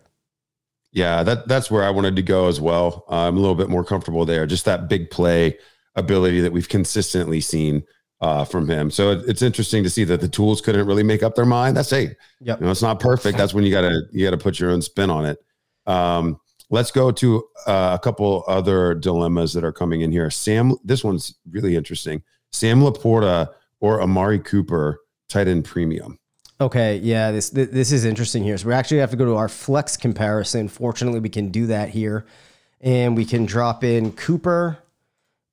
Yeah, 0.92 1.22
that 1.22 1.46
that's 1.46 1.70
where 1.70 1.84
I 1.84 1.90
wanted 1.90 2.16
to 2.16 2.22
go 2.22 2.48
as 2.48 2.60
well. 2.60 3.04
Uh, 3.08 3.28
I'm 3.28 3.36
a 3.36 3.40
little 3.40 3.54
bit 3.54 3.68
more 3.68 3.84
comfortable 3.84 4.24
there. 4.24 4.46
Just 4.46 4.64
that 4.64 4.88
big 4.88 5.10
play 5.10 5.56
ability 5.94 6.40
that 6.40 6.52
we've 6.52 6.68
consistently 6.68 7.40
seen 7.40 7.84
uh, 8.20 8.44
from 8.44 8.68
him. 8.68 8.90
So 8.90 9.12
it, 9.12 9.28
it's 9.28 9.42
interesting 9.42 9.84
to 9.84 9.90
see 9.90 10.02
that 10.04 10.20
the 10.20 10.28
tools 10.28 10.60
couldn't 10.60 10.86
really 10.88 11.04
make 11.04 11.22
up 11.22 11.36
their 11.36 11.46
mind. 11.46 11.76
That's 11.76 11.90
hey, 11.90 12.16
Yep. 12.40 12.58
you 12.60 12.64
know, 12.66 12.72
it's 12.72 12.82
not 12.82 12.98
perfect. 12.98 13.38
That's 13.38 13.54
when 13.54 13.62
you 13.62 13.70
gotta 13.70 14.02
you 14.10 14.26
gotta 14.26 14.36
put 14.38 14.58
your 14.58 14.72
own 14.72 14.82
spin 14.82 15.08
on 15.08 15.24
it. 15.24 15.38
Um, 15.86 16.40
let's 16.68 16.90
go 16.90 17.12
to 17.12 17.44
uh, 17.68 17.96
a 17.98 18.02
couple 18.02 18.42
other 18.48 18.94
dilemmas 18.96 19.52
that 19.52 19.62
are 19.62 19.72
coming 19.72 20.00
in 20.00 20.10
here. 20.10 20.28
Sam, 20.30 20.74
this 20.82 21.04
one's 21.04 21.36
really 21.48 21.76
interesting. 21.76 22.22
Sam 22.52 22.80
Laporta 22.80 23.50
or 23.78 24.02
Amari 24.02 24.40
Cooper, 24.40 24.98
tight 25.30 25.48
end 25.48 25.64
premium. 25.64 26.18
Okay, 26.60 26.98
yeah, 26.98 27.30
this 27.30 27.48
this 27.50 27.90
is 27.90 28.04
interesting 28.04 28.44
here. 28.44 28.58
So 28.58 28.68
we 28.68 28.74
actually 28.74 28.98
have 28.98 29.10
to 29.12 29.16
go 29.16 29.24
to 29.24 29.36
our 29.36 29.48
flex 29.48 29.96
comparison. 29.96 30.68
Fortunately, 30.68 31.18
we 31.18 31.30
can 31.30 31.48
do 31.48 31.66
that 31.68 31.88
here, 31.88 32.26
and 32.82 33.16
we 33.16 33.24
can 33.24 33.46
drop 33.46 33.82
in 33.82 34.12
Cooper, 34.12 34.76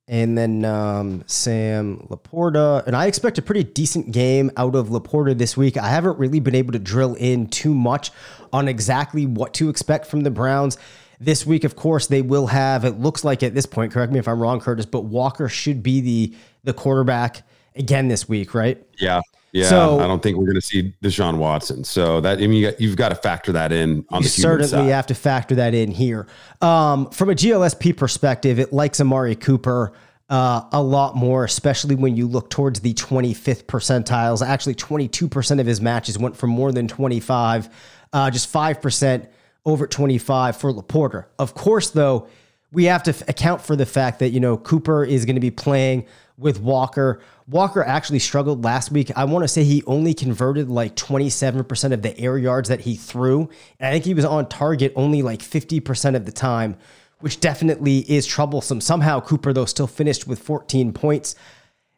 and 0.09 0.37
then 0.37 0.65
um, 0.65 1.23
Sam 1.25 2.05
Laporta. 2.09 2.85
And 2.85 2.93
I 2.93 3.05
expect 3.05 3.37
a 3.37 3.41
pretty 3.41 3.63
decent 3.63 4.11
game 4.11 4.51
out 4.57 4.75
of 4.75 4.89
Laporta 4.89 5.37
this 5.37 5.55
week. 5.55 5.77
I 5.77 5.87
haven't 5.87 6.19
really 6.19 6.41
been 6.41 6.55
able 6.55 6.73
to 6.73 6.79
drill 6.79 7.15
in 7.15 7.47
too 7.47 7.73
much 7.73 8.11
on 8.51 8.67
exactly 8.67 9.25
what 9.25 9.53
to 9.55 9.69
expect 9.69 10.07
from 10.07 10.21
the 10.21 10.31
Browns. 10.31 10.77
This 11.21 11.45
week, 11.45 11.63
of 11.63 11.77
course, 11.77 12.07
they 12.07 12.21
will 12.21 12.47
have. 12.47 12.83
It 12.83 12.99
looks 12.99 13.23
like 13.23 13.43
at 13.43 13.55
this 13.55 13.65
point, 13.65 13.93
correct 13.93 14.11
me 14.11 14.19
if 14.19 14.27
I'm 14.27 14.41
wrong, 14.41 14.59
Curtis, 14.59 14.85
but 14.85 15.05
Walker 15.05 15.47
should 15.47 15.81
be 15.81 16.01
the 16.01 16.35
the 16.65 16.73
quarterback 16.73 17.43
again 17.77 18.09
this 18.09 18.27
week, 18.27 18.53
right? 18.53 18.85
Yeah. 18.99 19.21
Yeah, 19.57 19.69
So- 19.69 19.99
I 19.99 20.07
don't 20.07 20.21
think 20.21 20.37
we're 20.37 20.45
going 20.45 20.55
to 20.55 20.61
see 20.61 20.93
Deshaun 21.03 21.37
Watson. 21.37 21.83
So 21.83 22.21
that 22.21 22.37
I 22.37 22.41
mean, 22.41 22.53
you 22.53 22.69
got, 22.71 22.79
you've 22.81 22.95
got 22.95 23.09
to 23.09 23.15
factor 23.15 23.51
that 23.53 23.71
in 23.71 24.05
on 24.09 24.21
You 24.21 24.23
the 24.27 24.29
certainly 24.29 24.67
side. 24.67 24.89
have 24.89 25.07
to 25.07 25.15
factor 25.15 25.55
that 25.55 25.73
in 25.73 25.91
here. 25.91 26.27
Um, 26.61 27.09
from 27.09 27.29
a 27.29 27.33
GLSP 27.33 27.95
perspective, 27.97 28.59
it 28.59 28.71
likes 28.71 28.99
Amari 29.01 29.35
Cooper 29.35 29.93
uh, 30.29 30.61
a 30.73 30.81
lot 30.81 31.15
more, 31.15 31.45
especially 31.45 31.95
when 31.95 32.15
you 32.17 32.27
look 32.27 32.49
towards 32.49 32.81
the 32.81 32.93
25th 32.93 33.63
percentiles. 33.65 34.45
Actually, 34.45 34.75
22% 34.75 35.59
of 35.59 35.65
his 35.65 35.79
matches 35.81 36.17
went 36.17 36.35
for 36.35 36.47
more 36.47 36.71
than 36.73 36.87
25, 36.87 37.69
uh, 38.13 38.29
just 38.29 38.51
5% 38.51 39.25
over 39.65 39.87
25 39.87 40.57
for 40.57 40.73
Laporta. 40.73 41.25
Of 41.39 41.53
course, 41.55 41.89
though, 41.91 42.27
we 42.73 42.83
have 42.85 43.03
to 43.03 43.11
f- 43.11 43.27
account 43.29 43.61
for 43.61 43.77
the 43.77 43.85
fact 43.85 44.19
that, 44.19 44.29
you 44.31 44.41
know, 44.41 44.57
Cooper 44.57 45.05
is 45.05 45.23
going 45.25 45.35
to 45.37 45.41
be 45.41 45.51
playing 45.51 46.05
with 46.37 46.59
Walker. 46.59 47.19
Walker 47.47 47.83
actually 47.83 48.19
struggled 48.19 48.63
last 48.63 48.91
week. 48.91 49.11
I 49.15 49.25
want 49.25 49.43
to 49.43 49.47
say 49.47 49.63
he 49.63 49.83
only 49.87 50.13
converted 50.13 50.69
like 50.69 50.95
27% 50.95 51.93
of 51.93 52.01
the 52.01 52.17
air 52.19 52.37
yards 52.37 52.69
that 52.69 52.81
he 52.81 52.95
threw. 52.95 53.49
And 53.79 53.87
I 53.87 53.91
think 53.91 54.05
he 54.05 54.13
was 54.13 54.25
on 54.25 54.47
target 54.47 54.93
only 54.95 55.21
like 55.21 55.39
50% 55.39 56.15
of 56.15 56.25
the 56.25 56.31
time, 56.31 56.77
which 57.19 57.39
definitely 57.39 57.99
is 57.99 58.27
troublesome. 58.27 58.81
Somehow 58.81 59.19
Cooper, 59.19 59.51
though, 59.51 59.65
still 59.65 59.87
finished 59.87 60.27
with 60.27 60.39
14 60.39 60.93
points. 60.93 61.35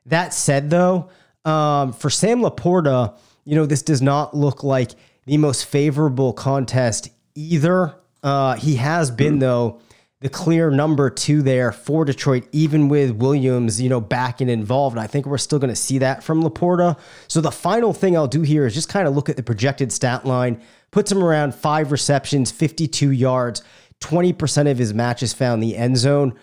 That 0.06 0.34
said, 0.34 0.70
though, 0.70 1.10
um, 1.44 1.92
for 1.92 2.10
Sam 2.10 2.42
Laporta, 2.42 3.18
you 3.44 3.56
know, 3.56 3.66
this 3.66 3.82
does 3.82 4.02
not 4.02 4.36
look 4.36 4.64
like 4.64 4.92
the 5.26 5.38
most 5.38 5.66
favorable 5.66 6.32
contest 6.34 7.10
either. 7.36 7.96
Uh, 8.24 8.56
he 8.56 8.76
has 8.76 9.12
been, 9.12 9.40
though, 9.40 9.82
the 10.22 10.30
clear 10.30 10.70
number 10.70 11.10
two 11.10 11.42
there 11.42 11.72
for 11.72 12.04
Detroit, 12.04 12.46
even 12.52 12.90
with 12.90 13.12
Williams, 13.12 13.82
you 13.82 13.88
know, 13.88 14.02
back 14.02 14.42
and 14.42 14.50
involved. 14.50 14.98
I 14.98 15.08
think 15.08 15.26
we're 15.26 15.38
still 15.38 15.60
going 15.60 15.70
to 15.70 15.76
see 15.78 15.98
that 16.00 16.24
from 16.24 16.44
Laporta. 16.44 16.98
So 17.30 17.40
the 17.40 17.52
final 17.52 17.94
thing 17.94 18.18
I'll 18.18 18.28
do 18.28 18.42
here 18.42 18.66
is 18.66 18.74
just 18.74 18.90
kind 18.90 19.08
of 19.08 19.16
look 19.16 19.30
at 19.30 19.38
the 19.38 19.44
projected 19.44 19.94
stat 19.94 20.26
line, 20.26 20.62
puts 20.92 21.10
him 21.10 21.24
around 21.24 21.56
five 21.56 21.94
receptions, 21.94 22.52
52 22.52 23.12
yards, 23.12 23.64
20% 24.02 24.70
of 24.70 24.78
his 24.78 24.94
matches 24.94 25.32
found 25.32 25.64
the 25.64 25.78
end 25.78 25.96
zone. 25.98 26.34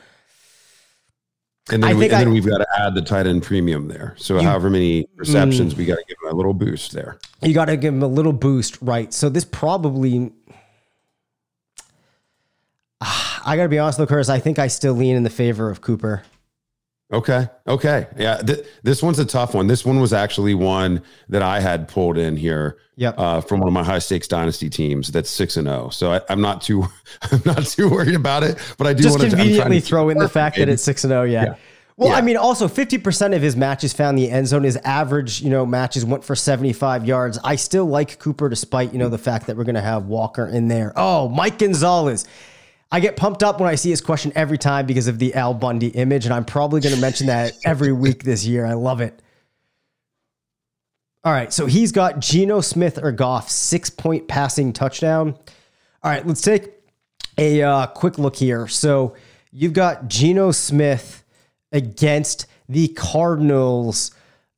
and 1.71 1.83
then, 1.83 1.99
we, 1.99 2.06
I- 2.06 2.09
then 2.09 2.33
we've 2.33 2.47
got 2.47 2.59
to 2.59 2.66
add 2.78 2.95
the 2.95 3.02
tight 3.02 3.26
end 3.26 3.42
premium 3.42 3.88
there. 3.88 4.14
So 4.16 4.40
however 4.40 4.71
many 4.71 5.06
receptions, 5.16 5.75
Mm. 5.75 5.78
we 5.78 5.85
got 5.85 5.97
to 5.97 6.04
give 6.09 6.16
him 6.25 6.33
a 6.33 6.35
little 6.35 6.54
boost 6.54 6.92
there. 6.92 7.18
You 7.42 7.52
got 7.52 7.66
to 7.66 7.76
give 7.76 7.92
him 7.92 8.02
a 8.02 8.06
little 8.09 8.33
boost, 8.33 8.78
right? 8.80 9.12
So 9.12 9.28
this 9.28 9.45
probably. 9.45 10.33
I 13.00 13.56
got 13.56 13.64
to 13.64 13.68
be 13.68 13.78
honest 13.78 13.98
though, 13.98 14.06
Curtis. 14.06 14.28
I 14.28 14.38
think 14.38 14.58
I 14.58 14.68
still 14.68 14.94
lean 14.94 15.16
in 15.16 15.22
the 15.22 15.30
favor 15.30 15.70
of 15.70 15.80
Cooper. 15.80 16.22
Okay. 17.12 17.46
Okay. 17.68 18.08
Yeah. 18.18 18.38
Th- 18.38 18.66
this 18.82 19.00
one's 19.02 19.20
a 19.20 19.24
tough 19.24 19.54
one. 19.54 19.68
This 19.68 19.84
one 19.84 20.00
was 20.00 20.12
actually 20.12 20.54
one 20.54 21.02
that 21.28 21.40
I 21.40 21.60
had 21.60 21.86
pulled 21.86 22.18
in 22.18 22.36
here 22.36 22.78
Yep. 22.96 23.14
uh, 23.18 23.40
from 23.42 23.60
one 23.60 23.68
of 23.68 23.74
my 23.74 23.84
high 23.84 23.98
stakes 24.00 24.26
dynasty 24.26 24.68
teams 24.70 25.12
that's 25.12 25.30
six 25.30 25.56
and 25.56 25.68
zero. 25.68 25.90
So 25.90 26.14
I, 26.14 26.20
I'm 26.28 26.40
not 26.40 26.62
too 26.62 26.84
I'm 27.30 27.42
not 27.44 27.64
too 27.64 27.90
worried 27.90 28.14
about 28.16 28.42
it. 28.42 28.58
But 28.78 28.86
I 28.88 28.92
do 28.94 29.04
Just 29.04 29.18
want 29.18 29.30
to 29.30 29.36
conveniently 29.36 29.80
throw 29.80 30.08
in 30.08 30.18
the 30.18 30.28
fact 30.28 30.56
that 30.56 30.68
it's 30.68 30.82
six 30.82 31.04
and 31.04 31.10
zero. 31.10 31.22
Yeah. 31.24 31.44
Yeah. 31.44 31.54
Well, 31.98 32.12
I 32.12 32.20
mean, 32.20 32.36
also 32.36 32.68
fifty 32.68 32.98
percent 32.98 33.32
of 33.34 33.40
his 33.40 33.56
matches 33.56 33.92
found 33.94 34.18
the 34.18 34.30
end 34.30 34.48
zone. 34.48 34.64
His 34.64 34.76
average, 34.78 35.40
you 35.40 35.48
know, 35.48 35.64
matches 35.64 36.04
went 36.04 36.24
for 36.24 36.34
seventy-five 36.34 37.06
yards. 37.06 37.38
I 37.42 37.56
still 37.56 37.86
like 37.86 38.18
Cooper, 38.18 38.50
despite 38.50 38.92
you 38.92 38.98
know 38.98 39.08
the 39.08 39.16
fact 39.16 39.46
that 39.46 39.56
we're 39.56 39.64
going 39.64 39.76
to 39.76 39.80
have 39.80 40.04
Walker 40.04 40.46
in 40.46 40.68
there. 40.68 40.92
Oh, 40.96 41.28
Mike 41.30 41.58
Gonzalez. 41.58 42.26
I 42.90 43.00
get 43.00 43.16
pumped 43.16 43.43
up 43.43 43.61
when 43.61 43.69
I 43.69 43.75
see 43.75 43.90
his 43.90 44.00
question 44.00 44.33
every 44.35 44.59
time 44.59 44.87
because 44.87 45.09
of 45.09 45.19
the 45.19 45.35
Al 45.35 45.55
Bundy 45.55 45.88
image, 45.88 46.25
and 46.25 46.33
I'm 46.33 46.45
probably 46.45 46.81
going 46.81 46.95
to 46.95 47.00
mention 47.00 47.26
that 47.26 47.52
every 47.64 47.93
week 47.93 48.23
this 48.23 48.45
year. 48.45 48.64
I 48.64 48.75
love 48.75 49.00
it. 49.00 49.21
All 51.25 51.33
right, 51.33 51.52
so 51.52 51.66
he's 51.66 51.90
got 51.90 52.21
Geno 52.21 52.61
Smith 52.61 53.02
or 53.02 53.11
Goff 53.11 53.50
six 53.50 53.90
point 53.90 54.28
passing 54.28 54.73
touchdown. 54.73 55.37
All 56.02 56.11
right, 56.11 56.25
let's 56.25 56.40
take 56.40 56.71
a 57.37 57.62
uh, 57.62 57.87
quick 57.88 58.19
look 58.19 58.37
here. 58.37 58.69
So 58.69 59.16
you've 59.52 59.73
got 59.73 60.07
Geno 60.09 60.52
Smith 60.52 61.25
against 61.73 62.47
the 62.69 62.88
Cardinals 62.88 64.12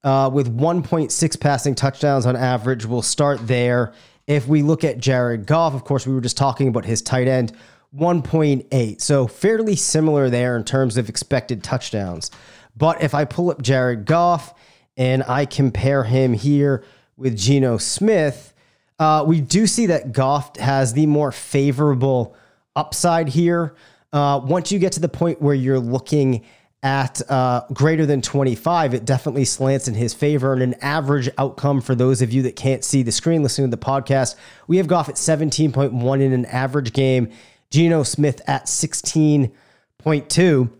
uh, 0.04 0.30
with 0.32 0.54
1.6 0.56 1.40
passing 1.40 1.74
touchdowns 1.74 2.26
on 2.26 2.36
average. 2.36 2.84
We'll 2.84 3.02
start 3.02 3.46
there. 3.46 3.92
If 4.26 4.46
we 4.46 4.62
look 4.62 4.84
at 4.84 4.98
Jared 4.98 5.46
Goff, 5.46 5.74
of 5.74 5.84
course, 5.84 6.06
we 6.06 6.14
were 6.14 6.20
just 6.20 6.36
talking 6.36 6.68
about 6.68 6.84
his 6.84 7.00
tight 7.00 7.28
end, 7.28 7.56
1.8. 7.96 9.00
So 9.00 9.26
fairly 9.26 9.76
similar 9.76 10.28
there 10.30 10.56
in 10.56 10.64
terms 10.64 10.96
of 10.96 11.08
expected 11.08 11.62
touchdowns. 11.62 12.30
But 12.76 13.02
if 13.02 13.14
I 13.14 13.24
pull 13.24 13.50
up 13.50 13.62
Jared 13.62 14.04
Goff 14.04 14.54
and 14.96 15.22
I 15.24 15.46
compare 15.46 16.04
him 16.04 16.32
here 16.32 16.84
with 17.16 17.36
Geno 17.36 17.78
Smith, 17.78 18.54
uh, 18.98 19.24
we 19.26 19.40
do 19.40 19.66
see 19.66 19.86
that 19.86 20.12
Goff 20.12 20.56
has 20.56 20.92
the 20.92 21.06
more 21.06 21.32
favorable 21.32 22.36
upside 22.76 23.28
here. 23.28 23.74
Uh, 24.12 24.40
once 24.42 24.72
you 24.72 24.78
get 24.78 24.92
to 24.92 25.00
the 25.00 25.08
point 25.08 25.40
where 25.40 25.54
you're 25.54 25.78
looking 25.78 26.44
at 26.82 27.20
uh, 27.28 27.62
greater 27.72 28.06
than 28.06 28.22
25, 28.22 28.94
it 28.94 29.04
definitely 29.04 29.44
slants 29.44 29.88
in 29.88 29.94
his 29.94 30.14
favor. 30.14 30.52
And 30.52 30.62
an 30.62 30.74
average 30.80 31.28
outcome 31.36 31.80
for 31.80 31.94
those 31.94 32.22
of 32.22 32.32
you 32.32 32.42
that 32.42 32.56
can't 32.56 32.84
see 32.84 33.02
the 33.02 33.12
screen 33.12 33.42
listening 33.42 33.70
to 33.70 33.76
the 33.76 33.82
podcast, 33.82 34.36
we 34.68 34.76
have 34.76 34.86
Goff 34.86 35.08
at 35.08 35.16
17.1 35.16 36.20
in 36.20 36.32
an 36.32 36.46
average 36.46 36.92
game, 36.92 37.30
Geno 37.70 38.02
Smith 38.02 38.40
at 38.46 38.66
16.2 38.66 40.70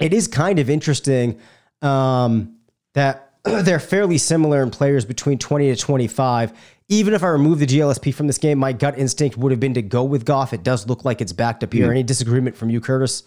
it 0.00 0.12
is 0.12 0.26
kind 0.26 0.58
of 0.58 0.68
interesting 0.68 1.38
um, 1.80 2.56
that 2.94 3.30
they're 3.44 3.78
fairly 3.78 4.18
similar 4.18 4.60
in 4.62 4.70
players 4.70 5.04
between 5.04 5.38
20 5.38 5.72
to 5.74 5.80
25. 5.80 6.52
Even 6.88 7.14
if 7.14 7.22
I 7.22 7.28
remove 7.28 7.60
the 7.60 7.66
GLSP 7.66 8.12
from 8.12 8.26
this 8.26 8.38
game, 8.38 8.58
my 8.58 8.72
gut 8.72 8.98
instinct 8.98 9.36
would 9.38 9.52
have 9.52 9.60
been 9.60 9.74
to 9.74 9.82
go 9.82 10.02
with 10.02 10.24
Goff. 10.24 10.52
It 10.52 10.64
does 10.64 10.88
look 10.88 11.04
like 11.04 11.20
it's 11.20 11.32
backed 11.32 11.62
up 11.62 11.72
here. 11.72 11.90
Any 11.92 12.02
disagreement 12.02 12.56
from 12.56 12.70
you, 12.70 12.80
Curtis? 12.80 13.22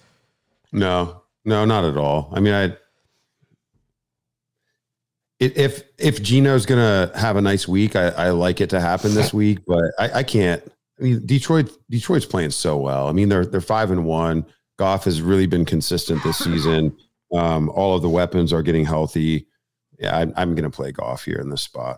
No, 0.73 1.21
no, 1.45 1.63
not 1.65 1.85
at 1.85 1.95
all. 1.95 2.29
I 2.33 2.41
mean, 2.41 2.53
I 2.53 2.63
i- 2.65 2.77
if 5.39 5.83
if 5.97 6.21
Geno's 6.21 6.65
gonna 6.65 7.11
have 7.15 7.37
a 7.37 7.41
nice 7.41 7.65
week, 7.67 7.95
I, 7.95 8.09
I 8.09 8.29
like 8.31 8.59
it 8.61 8.69
to 8.71 8.79
happen 8.81 9.13
this 9.13 9.33
week, 9.33 9.59
but 9.65 9.83
I, 9.97 10.19
I 10.19 10.23
can't. 10.23 10.61
I 10.99 11.03
mean, 11.03 11.25
Detroit 11.25 11.71
Detroit's 11.89 12.25
playing 12.25 12.51
so 12.51 12.77
well. 12.77 13.07
I 13.07 13.11
mean, 13.11 13.29
they're 13.29 13.45
they're 13.45 13.61
five 13.61 13.91
and 13.91 14.05
one. 14.05 14.45
Goff 14.77 15.05
has 15.05 15.21
really 15.21 15.47
been 15.47 15.65
consistent 15.65 16.23
this 16.23 16.37
season. 16.37 16.95
Um, 17.33 17.69
all 17.69 17.95
of 17.95 18.01
the 18.01 18.09
weapons 18.09 18.53
are 18.53 18.61
getting 18.63 18.85
healthy. 18.85 19.47
Yeah, 19.99 20.17
I'm, 20.17 20.33
I'm 20.37 20.53
going 20.55 20.69
to 20.69 20.75
play 20.75 20.91
Goff 20.91 21.23
here 21.25 21.37
in 21.39 21.49
this 21.49 21.63
spot. 21.63 21.97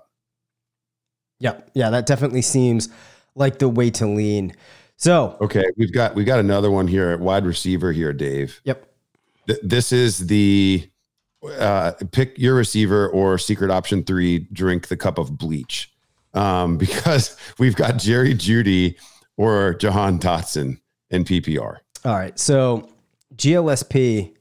Yeah, 1.40 1.60
Yeah, 1.74 1.90
that 1.90 2.06
definitely 2.06 2.42
seems 2.42 2.90
like 3.36 3.60
the 3.60 3.70
way 3.70 3.90
to 3.92 4.08
lean. 4.08 4.54
So, 4.98 5.38
Okay, 5.40 5.64
we've 5.78 5.94
got 5.94 6.16
we 6.16 6.24
got 6.26 6.40
another 6.40 6.70
one 6.72 6.88
here 6.88 7.10
at 7.12 7.20
wide 7.20 7.46
receiver 7.46 7.92
here, 7.92 8.12
Dave. 8.12 8.60
yep. 8.66 8.86
Th- 9.48 9.60
this 9.64 9.92
is 9.94 10.28
the 10.28 10.90
uh, 11.58 11.94
pick 12.12 12.38
your 12.38 12.56
receiver 12.56 13.08
or 13.10 13.38
secret 13.38 13.72
option 13.72 14.04
three. 14.04 14.40
Drink 14.52 14.88
the 14.90 14.98
cup 14.98 15.18
of 15.18 15.38
bleach, 15.38 15.92
um, 16.34 16.78
because 16.80 17.36
we've 17.58 17.76
got 17.76 17.98
Jerry 17.98 18.34
Jeudy 18.34 18.96
or 19.38 19.74
Jahan 19.76 20.20
Dotson 20.20 20.80
in 21.10 21.24
PPR. 21.24 21.78
All 22.06 22.16
right. 22.16 22.38
So, 22.40 22.90
GLSP 23.36 24.34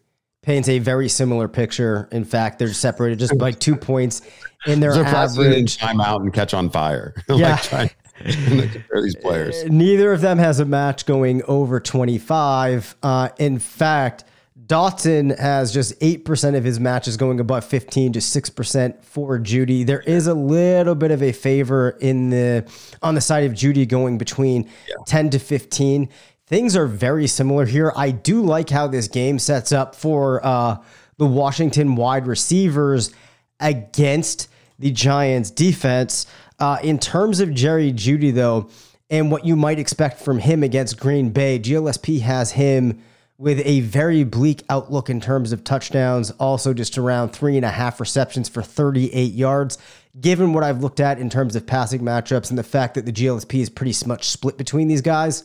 paints 0.43 0.69
a 0.69 0.79
very 0.79 1.09
similar 1.09 1.49
picture. 1.49 2.09
In 2.13 2.25
fact, 2.25 2.59
they're 2.59 2.73
separated 2.73 3.19
just 3.19 3.37
by 3.39 3.53
two 3.53 3.77
points 3.77 4.23
in 4.67 4.81
their 4.81 4.95
They're 4.95 5.05
pressing 5.05 5.45
in 5.45 5.53
average. 5.53 5.79
time 5.79 6.01
out 6.01 6.21
and 6.23 6.33
catch 6.33 6.55
on 6.55 6.71
fire. 6.71 7.15
Yeah. 7.29 7.51
like 7.53 7.63
trying 7.63 7.91
to 8.25 8.69
compare 8.73 9.03
these 9.03 9.17
players. 9.17 9.65
Neither 9.67 10.13
of 10.13 10.21
them 10.21 10.39
has 10.39 10.59
a 10.61 10.65
match 10.65 11.07
going 11.07 11.43
over 11.45 11.81
25. 11.81 12.97
Uh, 13.03 13.29
in 13.39 13.59
fact, 13.59 14.25
Dotson 14.69 15.37
has 15.39 15.73
just 15.73 15.99
8% 16.01 16.55
of 16.55 16.63
his 16.63 16.79
matches 16.79 17.17
going 17.17 17.41
above 17.41 17.65
15 17.65 18.13
to 18.13 18.19
6% 18.19 19.03
for 19.03 19.39
Jeudy. 19.39 19.85
There 19.85 20.03
is 20.03 20.27
a 20.27 20.35
little 20.35 20.95
bit 20.95 21.11
of 21.11 21.23
a 21.23 21.33
favor 21.33 21.97
in 22.01 22.29
the 22.29 22.71
on 23.01 23.15
the 23.15 23.23
side 23.23 23.45
of 23.45 23.53
Jeudy 23.53 23.89
going 23.89 24.19
between 24.19 24.69
10 25.07 25.31
to 25.31 25.39
15. 25.39 26.11
Things 26.47 26.77
are 26.77 26.87
very 26.87 27.27
similar 27.27 27.65
here. 27.65 27.95
I 27.97 28.11
do 28.11 28.43
like 28.43 28.69
how 28.69 28.87
this 28.87 29.09
game 29.09 29.39
sets 29.39 29.73
up 29.73 29.95
for 29.95 30.45
uh, 30.45 30.77
the 31.17 31.27
Washington 31.27 31.97
wide 31.97 32.27
receivers 32.27 33.11
against 33.61 34.49
the 34.79 34.91
Giants 34.91 35.51
defense. 35.51 36.27
Uh, 36.59 36.77
in 36.83 36.99
terms 36.99 37.41
of 37.41 37.55
Jerry 37.55 37.91
Jeudy, 37.93 38.35
though, 38.35 38.69
and 39.09 39.31
what 39.31 39.47
you 39.47 39.57
might 39.57 39.79
expect 39.79 40.21
from 40.21 40.39
him 40.39 40.63
against 40.63 41.01
Green 41.01 41.31
Bay, 41.31 41.59
GLSP 41.59 42.21
has 42.21 42.53
him 42.53 43.03
with 43.39 43.63
a 43.65 43.81
very 43.81 44.25
bleak 44.25 44.65
outlook 44.69 45.09
in 45.09 45.21
terms 45.21 45.53
of 45.53 45.63
touchdowns, 45.63 46.33
also 46.33 46.75
just 46.75 46.99
around 46.99 47.29
three 47.29 47.57
and 47.57 47.65
a 47.65 47.71
half 47.71 48.01
receptions 48.01 48.49
for 48.49 48.63
38 48.63 49.33
yards. 49.33 49.79
Given 50.21 50.53
what 50.53 50.65
I've 50.65 50.83
looked 50.83 50.99
at 50.99 51.21
in 51.21 51.31
terms 51.31 51.55
of 51.55 51.65
passing 51.65 52.01
matchups 52.01 52.51
and 52.51 52.59
the 52.59 52.65
fact 52.65 52.95
that 52.95 53.07
the 53.07 53.13
GLSP 53.13 53.61
is 53.61 53.71
pretty 53.71 53.95
much 54.07 54.29
split 54.29 54.59
between 54.59 54.89
these 54.89 55.03
guys, 55.03 55.45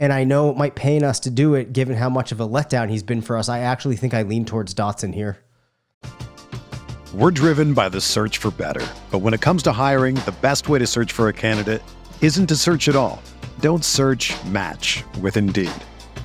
and 0.00 0.10
I 0.10 0.24
know 0.24 0.48
it 0.48 0.56
might 0.56 0.74
pain 0.74 1.04
us 1.04 1.20
to 1.20 1.30
do 1.30 1.54
it 1.54 1.74
given 1.74 1.96
how 1.96 2.08
much 2.08 2.32
of 2.32 2.40
a 2.40 2.48
letdown 2.48 2.88
he's 2.88 3.02
been 3.02 3.20
for 3.20 3.36
us, 3.36 3.50
I 3.50 3.60
actually 3.60 3.96
think 3.96 4.14
I 4.14 4.22
lean 4.22 4.46
towards 4.46 4.74
Dotson 4.74 5.14
here. 5.14 5.38
We're 7.12 7.30
driven 7.30 7.74
by 7.74 7.90
the 7.90 8.00
search 8.00 8.38
for 8.38 8.50
better. 8.50 8.86
But 9.10 9.18
when 9.18 9.34
it 9.34 9.42
comes 9.42 9.62
to 9.64 9.72
hiring, 9.72 10.14
the 10.14 10.34
best 10.40 10.70
way 10.70 10.78
to 10.78 10.86
search 10.86 11.12
for 11.12 11.28
a 11.28 11.32
candidate 11.32 11.82
isn't 12.22 12.46
to 12.46 12.56
search 12.56 12.88
at 12.88 12.96
all. 12.96 13.20
Don't 13.60 13.84
search 13.84 14.32
match 14.44 15.04
with 15.20 15.36
Indeed. 15.36 15.72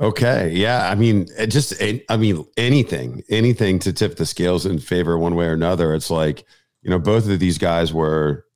Okay. 0.00 0.50
Yeah. 0.50 0.88
I 0.88 0.94
mean, 0.94 1.26
just, 1.48 1.74
I 2.08 2.16
mean, 2.16 2.46
anything, 2.56 3.22
anything 3.28 3.78
to 3.80 3.92
tip 3.92 4.16
the 4.16 4.24
scales 4.24 4.64
in 4.64 4.78
favor 4.78 5.18
one 5.18 5.34
way 5.34 5.46
or 5.46 5.52
another. 5.52 5.94
It's 5.94 6.10
like, 6.10 6.44
you 6.82 6.88
know, 6.90 6.98
both 6.98 7.28
of 7.28 7.38
these 7.38 7.58
guys 7.58 7.92
were, 7.92 8.46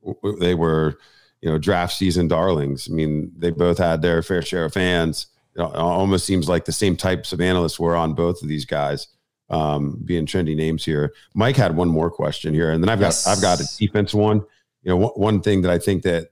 they 0.41 0.55
were, 0.55 0.99
you 1.43 1.51
know, 1.51 1.59
draft 1.59 1.93
season 1.93 2.29
darlings. 2.29 2.89
I 2.91 2.95
mean, 2.95 3.31
they 3.37 3.51
both 3.51 3.77
had 3.77 4.01
their 4.01 4.23
fair 4.23 4.41
share 4.41 4.65
of 4.65 4.73
fans. 4.73 5.27
It 5.55 5.61
almost 5.61 6.25
seems 6.25 6.49
like 6.49 6.65
the 6.65 6.73
same 6.73 6.97
types 6.97 7.33
of 7.35 7.41
analysts 7.41 7.79
were 7.79 7.95
on 7.95 8.15
both 8.15 8.43
of 8.43 8.49
these 8.49 8.65
guys, 8.65 9.09
um, 9.51 10.01
being 10.05 10.25
trendy 10.27 10.57
names 10.57 10.85
here. 10.85 11.13
Mike 11.35 11.57
had 11.57 11.77
one 11.77 11.89
more 11.89 12.11
question 12.11 12.55
here, 12.55 12.73
and 12.73 12.83
then 12.83 12.89
I've 12.89 12.99
got 12.99 13.09
Yes. 13.09 13.27
I've 13.27 13.43
got 13.43 13.61
a 13.61 13.77
defense 13.77 14.15
one. 14.15 14.39
You 14.83 14.91
know, 14.91 14.97
one, 14.97 15.13
one 15.13 15.41
thing 15.43 15.63
that 15.63 15.71
I 15.71 15.79
think 15.79 16.03
that 16.05 16.31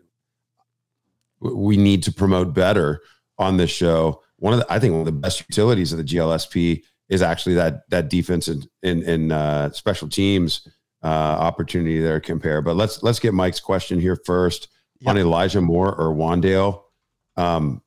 w- 1.43 1.59
we 1.61 1.77
need 1.77 2.03
to 2.05 2.13
promote 2.13 2.55
better 2.55 3.03
on 3.39 3.59
this 3.59 3.71
show. 3.71 4.23
One 4.43 4.55
of 4.55 4.59
the, 4.59 4.67
I 4.69 4.81
think 4.81 4.91
one 4.91 5.03
of 5.03 5.07
the 5.07 5.13
best 5.13 5.45
utilities 5.49 5.93
of 5.93 5.99
the 5.99 6.05
GLSP 6.05 6.83
is 7.09 7.23
actually 7.23 7.55
that 7.55 7.89
that 7.91 8.11
defense 8.11 8.49
in 8.49 8.65
in, 8.83 9.03
in 9.05 9.31
uh, 9.31 9.71
special 9.71 10.09
teams 10.09 10.67
uh, 11.05 11.07
opportunity 11.07 12.01
there 12.01 12.19
compare. 12.19 12.61
But 12.61 12.75
let's 12.75 13.05
let's 13.05 13.21
get 13.21 13.35
Mike's 13.35 13.61
question 13.61 14.01
here 14.01 14.19
first 14.27 14.67
on 15.07 15.17
Elijah 15.17 15.61
Moore 15.61 15.95
or 15.95 16.13
Wan'Dale. 16.13 16.83
Um, 17.37 17.83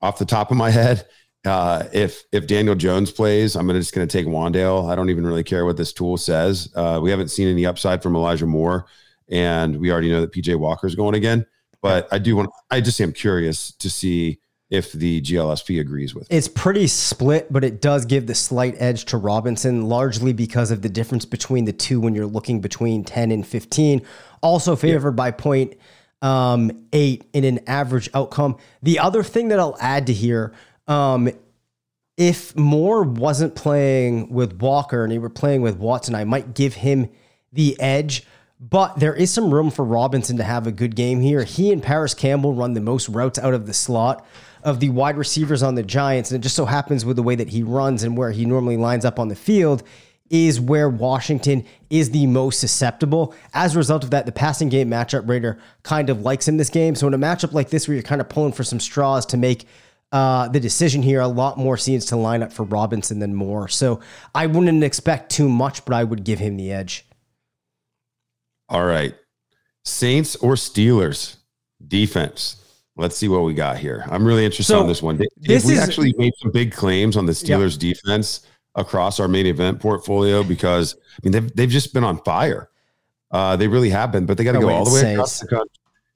off 0.00 0.18
the 0.18 0.24
top 0.24 0.50
of 0.50 0.56
my 0.56 0.70
head, 0.70 1.06
uh, 1.44 1.84
if 1.92 2.24
if 2.32 2.48
Daniel 2.48 2.74
Jones 2.74 3.12
plays, 3.12 3.54
I'm 3.54 3.68
gonna, 3.68 3.78
just 3.78 3.94
going 3.94 4.06
to 4.06 4.18
take 4.18 4.26
Wan'Dale. 4.26 4.90
I 4.90 4.96
don't 4.96 5.08
even 5.10 5.24
really 5.24 5.44
care 5.44 5.64
what 5.64 5.76
this 5.76 5.92
tool 5.92 6.16
says. 6.16 6.68
Uh, 6.74 6.98
we 7.00 7.12
haven't 7.12 7.28
seen 7.28 7.46
any 7.46 7.64
upside 7.64 8.02
from 8.02 8.16
Elijah 8.16 8.46
Moore, 8.46 8.86
and 9.28 9.78
we 9.78 9.92
already 9.92 10.10
know 10.10 10.20
that 10.22 10.32
PJ 10.32 10.56
Walker 10.56 10.88
is 10.88 10.96
going 10.96 11.14
again. 11.14 11.46
But 11.80 12.08
I 12.10 12.18
do 12.18 12.34
want. 12.34 12.50
I 12.72 12.80
just 12.80 13.00
am 13.00 13.12
curious 13.12 13.70
to 13.74 13.88
see 13.88 14.40
if 14.72 14.90
the 14.90 15.20
GLSP 15.20 15.80
agrees 15.80 16.14
with. 16.14 16.26
It's 16.30 16.48
pretty 16.48 16.86
split, 16.86 17.52
but 17.52 17.62
it 17.62 17.82
does 17.82 18.06
give 18.06 18.26
the 18.26 18.34
slight 18.34 18.74
edge 18.78 19.04
to 19.06 19.18
Robinson, 19.18 19.86
largely 19.86 20.32
because 20.32 20.70
of 20.70 20.80
the 20.80 20.88
difference 20.88 21.26
between 21.26 21.66
the 21.66 21.74
two 21.74 22.00
when 22.00 22.14
you're 22.14 22.26
looking 22.26 22.62
between 22.62 23.04
10 23.04 23.30
and 23.30 23.46
15. 23.46 24.00
Also 24.40 24.74
favored 24.74 25.12
by 25.12 25.30
point 25.30 25.74
um, 26.22 26.86
eight 26.94 27.28
in 27.34 27.44
an 27.44 27.60
average 27.68 28.08
outcome. 28.14 28.56
The 28.82 28.98
other 28.98 29.22
thing 29.22 29.48
that 29.48 29.58
I'll 29.58 29.76
add 29.78 30.06
to 30.06 30.14
here, 30.14 30.54
um, 30.88 31.28
if 32.16 32.56
Moore 32.56 33.02
wasn't 33.02 33.54
playing 33.54 34.30
with 34.30 34.54
Walker 34.54 35.04
and 35.04 35.12
he 35.12 35.18
were 35.18 35.28
playing 35.28 35.60
with 35.60 35.76
Watson, 35.76 36.14
I 36.14 36.24
might 36.24 36.54
give 36.54 36.74
him 36.74 37.10
the 37.52 37.78
edge. 37.78 38.24
But 38.58 39.00
there 39.00 39.14
is 39.14 39.30
some 39.30 39.52
room 39.52 39.70
for 39.70 39.84
Robinson 39.84 40.38
to 40.38 40.44
have 40.44 40.66
a 40.66 40.72
good 40.72 40.96
game 40.96 41.20
here. 41.20 41.44
He 41.44 41.72
and 41.72 41.82
Parris 41.82 42.14
Campbell 42.14 42.54
run 42.54 42.72
the 42.72 42.80
most 42.80 43.08
routes 43.10 43.38
out 43.38 43.52
of 43.52 43.66
the 43.66 43.74
slot 43.74 44.24
of 44.62 44.80
the 44.80 44.90
wide 44.90 45.16
receivers 45.16 45.62
on 45.62 45.74
the 45.74 45.82
Giants. 45.82 46.30
And 46.30 46.40
it 46.40 46.42
just 46.42 46.56
so 46.56 46.64
happens 46.64 47.04
with 47.04 47.16
the 47.16 47.22
way 47.22 47.34
that 47.34 47.48
he 47.48 47.62
runs 47.62 48.02
and 48.02 48.16
where 48.16 48.30
he 48.30 48.44
normally 48.44 48.76
lines 48.76 49.04
up 49.04 49.18
on 49.18 49.28
the 49.28 49.36
field 49.36 49.82
is 50.30 50.58
where 50.58 50.88
Washington 50.88 51.64
is 51.90 52.10
the 52.10 52.26
most 52.26 52.58
susceptible. 52.58 53.34
As 53.52 53.74
a 53.74 53.78
result 53.78 54.02
of 54.02 54.10
that, 54.10 54.24
the 54.24 54.32
passing 54.32 54.70
game 54.70 54.88
matchup 54.88 55.28
Raider 55.28 55.58
kind 55.82 56.08
of 56.08 56.22
likes 56.22 56.48
in 56.48 56.56
this 56.56 56.70
game. 56.70 56.94
So 56.94 57.06
in 57.06 57.12
a 57.12 57.18
matchup 57.18 57.52
like 57.52 57.68
this, 57.68 57.86
where 57.86 57.94
you're 57.94 58.02
kind 58.02 58.20
of 58.20 58.30
pulling 58.30 58.52
for 58.52 58.64
some 58.64 58.80
straws 58.80 59.26
to 59.26 59.36
make 59.36 59.66
uh, 60.10 60.48
the 60.48 60.58
decision 60.58 61.02
here, 61.02 61.20
a 61.20 61.28
lot 61.28 61.58
more 61.58 61.76
seems 61.76 62.06
to 62.06 62.16
line 62.16 62.42
up 62.42 62.50
for 62.50 62.62
Robinson 62.62 63.18
than 63.18 63.34
Moore. 63.34 63.68
So 63.68 64.00
I 64.34 64.46
wouldn't 64.46 64.82
expect 64.82 65.30
too 65.30 65.50
much, 65.50 65.84
but 65.84 65.94
I 65.94 66.02
would 66.02 66.24
give 66.24 66.38
him 66.38 66.56
the 66.56 66.72
edge. 66.72 67.04
All 68.70 68.84
right. 68.84 69.14
Saints 69.84 70.34
or 70.36 70.54
Steelers 70.54 71.36
defense. 71.86 72.61
Let's 72.96 73.16
see 73.16 73.28
what 73.28 73.42
we 73.44 73.54
got 73.54 73.78
here. 73.78 74.04
I'm 74.10 74.24
really 74.24 74.44
interested 74.44 74.72
So, 74.74 74.80
on 74.80 74.86
this 74.86 75.02
one. 75.02 75.16
Dave, 75.16 75.28
this 75.40 75.64
we 75.64 75.72
is- 75.74 75.78
actually 75.80 76.14
made 76.18 76.32
some 76.38 76.50
big 76.52 76.72
claims 76.72 77.16
on 77.16 77.24
the 77.26 77.32
Steelers 77.32 77.78
defense 77.78 78.46
across 78.74 79.18
our 79.20 79.28
main 79.28 79.46
event 79.46 79.80
portfolio 79.80 80.42
because 80.42 80.94
I 80.94 81.20
mean 81.24 81.32
they've 81.32 81.56
they've 81.56 81.70
just 81.70 81.94
been 81.94 82.04
on 82.04 82.18
fire. 82.22 82.68
Uh, 83.30 83.56
they 83.56 83.66
really 83.66 83.90
have 83.90 84.12
been, 84.12 84.26
but 84.26 84.36
they 84.36 84.44
got 84.44 84.52
to 84.52 84.60
go 84.60 84.68
all 84.68 84.84
the 84.84 84.92
way 84.92 85.14
across 85.14 85.40
the 85.40 85.46
country. 85.46 85.70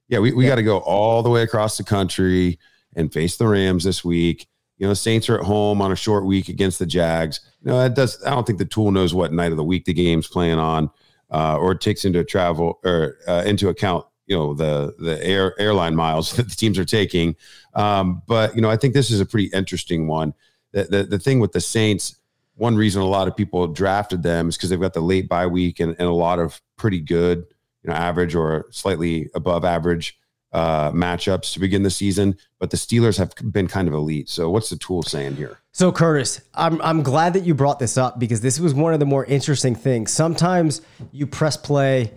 Yeah, 0.07 0.19
we, 0.19 0.31
we 0.33 0.43
Yeah. 0.43 0.51
got 0.51 0.55
to 0.57 0.63
go 0.63 0.77
all 0.79 1.23
the 1.23 1.29
way 1.31 1.41
across 1.41 1.77
the 1.77 1.83
country 1.83 2.59
and 2.95 3.11
face 3.11 3.37
the 3.37 3.47
Rams 3.47 3.83
this 3.83 4.05
week. 4.05 4.47
You 4.77 4.87
know, 4.87 4.93
Saints 4.93 5.27
are 5.29 5.39
at 5.39 5.43
home 5.45 5.81
on 5.81 5.91
a 5.91 5.95
short 5.95 6.25
week 6.25 6.47
against 6.49 6.77
the 6.77 6.85
Jags. 6.85 7.39
You 7.63 7.71
know, 7.71 7.79
that 7.79 7.95
does. 7.95 8.23
I 8.23 8.29
don't 8.29 8.45
think 8.45 8.59
the 8.59 8.65
tool 8.65 8.91
knows 8.91 9.15
what 9.15 9.33
night 9.33 9.49
of 9.51 9.57
the 9.57 9.63
week 9.63 9.85
the 9.85 9.93
game's 9.93 10.27
playing 10.27 10.59
on, 10.59 10.91
uh, 11.31 11.57
or 11.57 11.73
takes 11.73 12.05
into 12.05 12.23
travel 12.23 12.79
or 12.85 13.17
uh, 13.27 13.41
into 13.47 13.69
account. 13.69 14.05
You 14.27 14.35
know, 14.35 14.53
the 14.53 14.95
the 14.99 15.23
air 15.23 15.59
airline 15.59 15.95
miles 15.95 16.31
that 16.35 16.49
the 16.49 16.55
teams 16.55 16.77
are 16.77 16.85
taking. 16.85 17.35
Um, 17.73 18.21
but 18.27 18.55
you 18.55 18.61
know, 18.61 18.69
I 18.69 18.77
think 18.77 18.93
this 18.93 19.09
is 19.09 19.19
a 19.19 19.25
pretty 19.25 19.47
interesting 19.47 20.07
one. 20.07 20.33
The 20.71 20.83
the, 20.83 21.03
the 21.03 21.19
thing 21.19 21.39
with 21.39 21.51
the 21.51 21.61
Saints. 21.61 22.15
One 22.55 22.75
reason 22.75 23.03
a 23.03 23.05
lot 23.05 23.27
of 23.27 23.37
people 23.37 23.67
drafted 23.67 24.23
them 24.23 24.49
is 24.49 24.57
because 24.57 24.71
they've 24.71 24.81
got 24.81 24.93
the 24.93 24.99
late 24.99 25.29
bye 25.29 25.45
week 25.45 25.79
and, 25.79 25.95
and 25.99 26.07
a 26.07 26.11
lot 26.11 26.39
of 26.39 26.59
pretty 26.75 26.99
good, 26.99 27.45
you 27.83 27.91
know, 27.91 27.95
average 27.95 28.33
or 28.33 28.65
slightly 28.71 29.29
above 29.35 29.63
average 29.63 30.17
uh, 30.53 30.91
matchups 30.91 31.53
to 31.53 31.59
begin 31.59 31.83
the 31.83 31.91
season. 31.91 32.35
But 32.59 32.71
the 32.71 32.77
Steelers 32.77 33.17
have 33.17 33.33
been 33.51 33.67
kind 33.67 33.87
of 33.87 33.93
elite. 33.93 34.27
So 34.29 34.49
what's 34.49 34.69
the 34.69 34.77
tool 34.77 35.03
saying 35.03 35.35
here? 35.35 35.59
So 35.71 35.91
Curtis, 35.91 36.41
I'm 36.55 36.81
I'm 36.81 37.03
glad 37.03 37.33
that 37.33 37.43
you 37.43 37.53
brought 37.53 37.77
this 37.77 37.97
up 37.97 38.17
because 38.17 38.41
this 38.41 38.59
was 38.59 38.73
one 38.73 38.93
of 38.93 38.99
the 38.99 39.05
more 39.05 39.25
interesting 39.25 39.75
things. 39.75 40.11
Sometimes 40.11 40.81
you 41.11 41.27
press 41.27 41.55
play, 41.55 42.11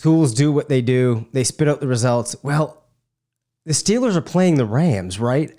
tools 0.00 0.34
do 0.34 0.52
what 0.52 0.68
they 0.68 0.82
do, 0.82 1.26
they 1.32 1.44
spit 1.44 1.68
out 1.68 1.80
the 1.80 1.86
results. 1.86 2.36
Well, 2.42 2.82
the 3.66 3.72
Steelers 3.72 4.16
are 4.16 4.22
playing 4.22 4.56
the 4.56 4.64
Rams, 4.64 5.20
right? 5.20 5.56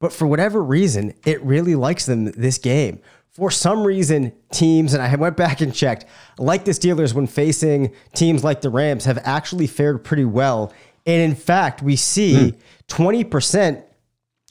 But 0.00 0.12
for 0.12 0.26
whatever 0.26 0.62
reason, 0.62 1.14
it 1.24 1.42
really 1.42 1.74
likes 1.74 2.06
them 2.06 2.24
this 2.32 2.58
game. 2.58 3.00
For 3.30 3.50
some 3.50 3.84
reason, 3.84 4.32
teams, 4.52 4.94
and 4.94 5.02
I 5.02 5.14
went 5.16 5.36
back 5.36 5.60
and 5.60 5.74
checked, 5.74 6.04
like 6.38 6.64
the 6.64 6.72
Steelers 6.72 7.14
when 7.14 7.26
facing 7.26 7.92
teams 8.14 8.44
like 8.44 8.60
the 8.60 8.70
Rams, 8.70 9.04
have 9.06 9.18
actually 9.24 9.66
fared 9.66 10.04
pretty 10.04 10.24
well. 10.24 10.72
And 11.06 11.22
in 11.22 11.34
fact, 11.34 11.82
we 11.82 11.96
see 11.96 12.50
hmm. 12.50 12.58
20% 12.88 13.82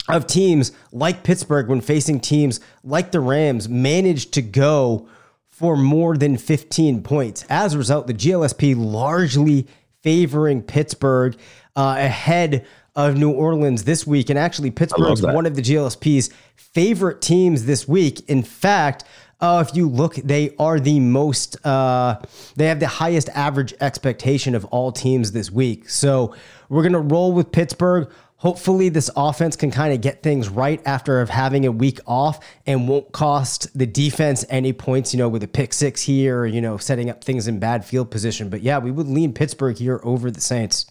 of 0.09 0.27
teams 0.27 0.71
like 0.91 1.23
Pittsburgh, 1.23 1.69
when 1.69 1.81
facing 1.81 2.19
teams 2.19 2.59
like 2.83 3.11
the 3.11 3.19
Rams, 3.19 3.69
managed 3.69 4.33
to 4.33 4.41
go 4.41 5.07
for 5.53 5.77
more 5.77 6.17
than 6.17 6.35
15 6.35 7.03
points. 7.03 7.45
As 7.47 7.75
a 7.75 7.77
result, 7.77 8.07
the 8.07 8.13
GLSP 8.13 8.75
largely 8.75 9.67
favoring 10.01 10.63
Pittsburgh 10.63 11.37
uh, 11.75 11.95
ahead 11.99 12.65
of 12.95 13.15
New 13.17 13.29
Orleans 13.31 13.83
this 13.83 14.07
week. 14.07 14.31
And 14.31 14.39
actually, 14.39 14.71
Pittsburgh's 14.71 15.21
that. 15.21 15.35
one 15.35 15.45
of 15.45 15.55
the 15.55 15.61
GLSP's 15.61 16.31
favorite 16.55 17.21
teams 17.21 17.65
this 17.65 17.87
week. 17.87 18.27
In 18.27 18.41
fact, 18.41 19.03
uh, 19.41 19.63
if 19.67 19.75
you 19.75 19.87
look, 19.87 20.15
they 20.15 20.55
are 20.57 20.79
the 20.79 20.99
most, 20.99 21.63
uh, 21.63 22.19
they 22.55 22.65
have 22.65 22.79
the 22.79 22.87
highest 22.87 23.29
average 23.29 23.75
expectation 23.79 24.55
of 24.55 24.65
all 24.65 24.91
teams 24.91 25.33
this 25.33 25.51
week. 25.51 25.87
So 25.87 26.33
we're 26.67 26.81
going 26.81 26.93
to 26.93 26.99
roll 26.99 27.31
with 27.31 27.51
Pittsburgh. 27.51 28.11
Hopefully, 28.43 28.89
this 28.89 29.09
offense 29.15 29.55
can 29.55 29.71
kind 29.71 29.93
of 29.93 30.01
get 30.01 30.21
things 30.21 30.49
right 30.49 30.81
after 30.85 31.21
of 31.21 31.29
having 31.29 31.65
a 31.65 31.71
week 31.71 32.01
off 32.05 32.41
and 32.65 32.89
won't 32.89 33.09
cost 33.13 33.69
the 33.73 33.85
defense 33.85 34.43
any 34.49 34.73
points, 34.73 35.13
you 35.13 35.17
know, 35.17 35.29
with 35.29 35.43
a 35.43 35.47
pick 35.47 35.71
six 35.71 36.01
here, 36.01 36.41
or, 36.41 36.45
you 36.45 36.59
know, 36.59 36.75
setting 36.75 37.09
up 37.09 37.23
things 37.23 37.47
in 37.47 37.57
bad 37.57 37.85
field 37.85 38.11
position. 38.11 38.49
But 38.49 38.61
yeah, 38.61 38.79
we 38.79 38.91
would 38.91 39.07
lean 39.07 39.31
Pittsburgh 39.31 39.77
here 39.77 40.01
over 40.03 40.29
the 40.29 40.41
Saints. 40.41 40.87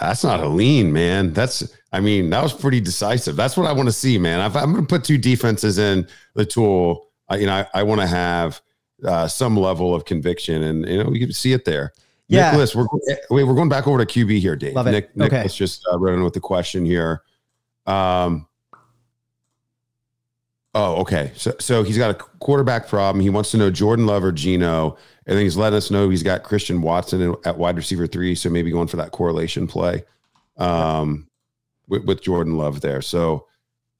That's 0.00 0.24
not 0.24 0.40
a 0.40 0.48
lean, 0.48 0.90
man. 0.90 1.34
That's, 1.34 1.70
I 1.92 2.00
mean, 2.00 2.30
that 2.30 2.42
was 2.42 2.54
pretty 2.54 2.80
decisive. 2.80 3.36
That's 3.36 3.58
what 3.58 3.66
I 3.66 3.72
want 3.72 3.90
to 3.90 3.92
see, 3.92 4.16
man. 4.16 4.40
If 4.40 4.56
I'm 4.56 4.72
going 4.72 4.86
to 4.86 4.88
put 4.88 5.04
two 5.04 5.18
defenses 5.18 5.76
in 5.76 6.08
the 6.34 6.46
tool, 6.46 7.08
I, 7.28 7.36
you 7.36 7.46
know, 7.46 7.56
I, 7.56 7.66
I 7.74 7.82
want 7.82 8.00
to 8.00 8.06
have 8.06 8.62
uh, 9.04 9.28
some 9.28 9.54
level 9.54 9.94
of 9.94 10.06
conviction, 10.06 10.62
and 10.62 10.88
you 10.88 11.04
know, 11.04 11.10
we 11.10 11.18
can 11.18 11.32
see 11.34 11.52
it 11.52 11.66
there. 11.66 11.92
Yeah. 12.30 12.50
Nicholas, 12.50 12.74
we're 12.76 12.86
wait, 13.30 13.44
we're 13.44 13.54
going 13.54 13.68
back 13.68 13.86
over 13.88 14.02
to 14.04 14.06
QB 14.06 14.38
here, 14.40 14.56
Dave. 14.56 14.74
Love 14.74 14.86
it. 14.86 14.92
Nick, 14.92 15.04
Okay. 15.06 15.18
Nicholas 15.36 15.54
just 15.54 15.86
uh, 15.92 16.02
in 16.04 16.22
with 16.22 16.34
the 16.34 16.40
question 16.40 16.84
here. 16.86 17.22
Um. 17.86 18.46
Oh, 20.72 21.00
okay. 21.00 21.32
So, 21.34 21.52
so 21.58 21.82
he's 21.82 21.98
got 21.98 22.12
a 22.12 22.14
quarterback 22.14 22.86
problem. 22.86 23.20
He 23.20 23.30
wants 23.30 23.50
to 23.50 23.56
know 23.56 23.70
Jordan 23.70 24.06
Love 24.06 24.22
or 24.22 24.30
Geno, 24.30 24.96
and 25.26 25.36
then 25.36 25.42
he's 25.42 25.56
letting 25.56 25.76
us 25.76 25.90
know 25.90 26.08
he's 26.08 26.22
got 26.22 26.44
Christian 26.44 26.80
Watson 26.80 27.34
at 27.44 27.58
wide 27.58 27.76
receiver 27.76 28.06
three. 28.06 28.36
So 28.36 28.48
maybe 28.48 28.70
going 28.70 28.86
for 28.86 28.96
that 28.98 29.10
correlation 29.10 29.66
play, 29.66 30.04
um, 30.58 31.26
with, 31.88 32.04
with 32.04 32.22
Jordan 32.22 32.56
Love 32.56 32.80
there. 32.80 33.02
So, 33.02 33.48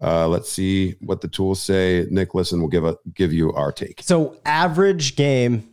uh, 0.00 0.28
let's 0.28 0.50
see 0.52 0.92
what 1.00 1.20
the 1.20 1.26
tools 1.28 1.60
say. 1.60 2.06
Nicholas, 2.08 2.52
and 2.52 2.62
we'll 2.62 2.70
give 2.70 2.84
a 2.84 2.96
give 3.14 3.32
you 3.32 3.52
our 3.54 3.72
take. 3.72 4.00
So 4.04 4.38
average 4.46 5.16
game, 5.16 5.68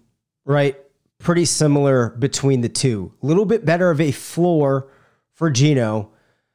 right? 0.45 0.75
Pretty 1.19 1.45
similar 1.45 2.09
between 2.09 2.61
the 2.61 2.69
two. 2.69 3.13
A 3.21 3.25
little 3.25 3.45
bit 3.45 3.65
better 3.65 3.89
of 3.89 3.99
a 3.99 4.11
floor 4.11 4.87
for 5.33 5.49
Geno. 5.49 6.11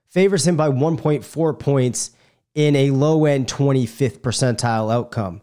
Favors 0.09 0.46
him 0.46 0.57
by 0.57 0.68
1.4 0.68 1.59
points 1.59 2.11
in 2.55 2.77
a 2.77 2.90
low 2.90 3.25
end 3.25 3.48
25th 3.48 4.20
percentile 4.20 4.92
outcome. 4.92 5.40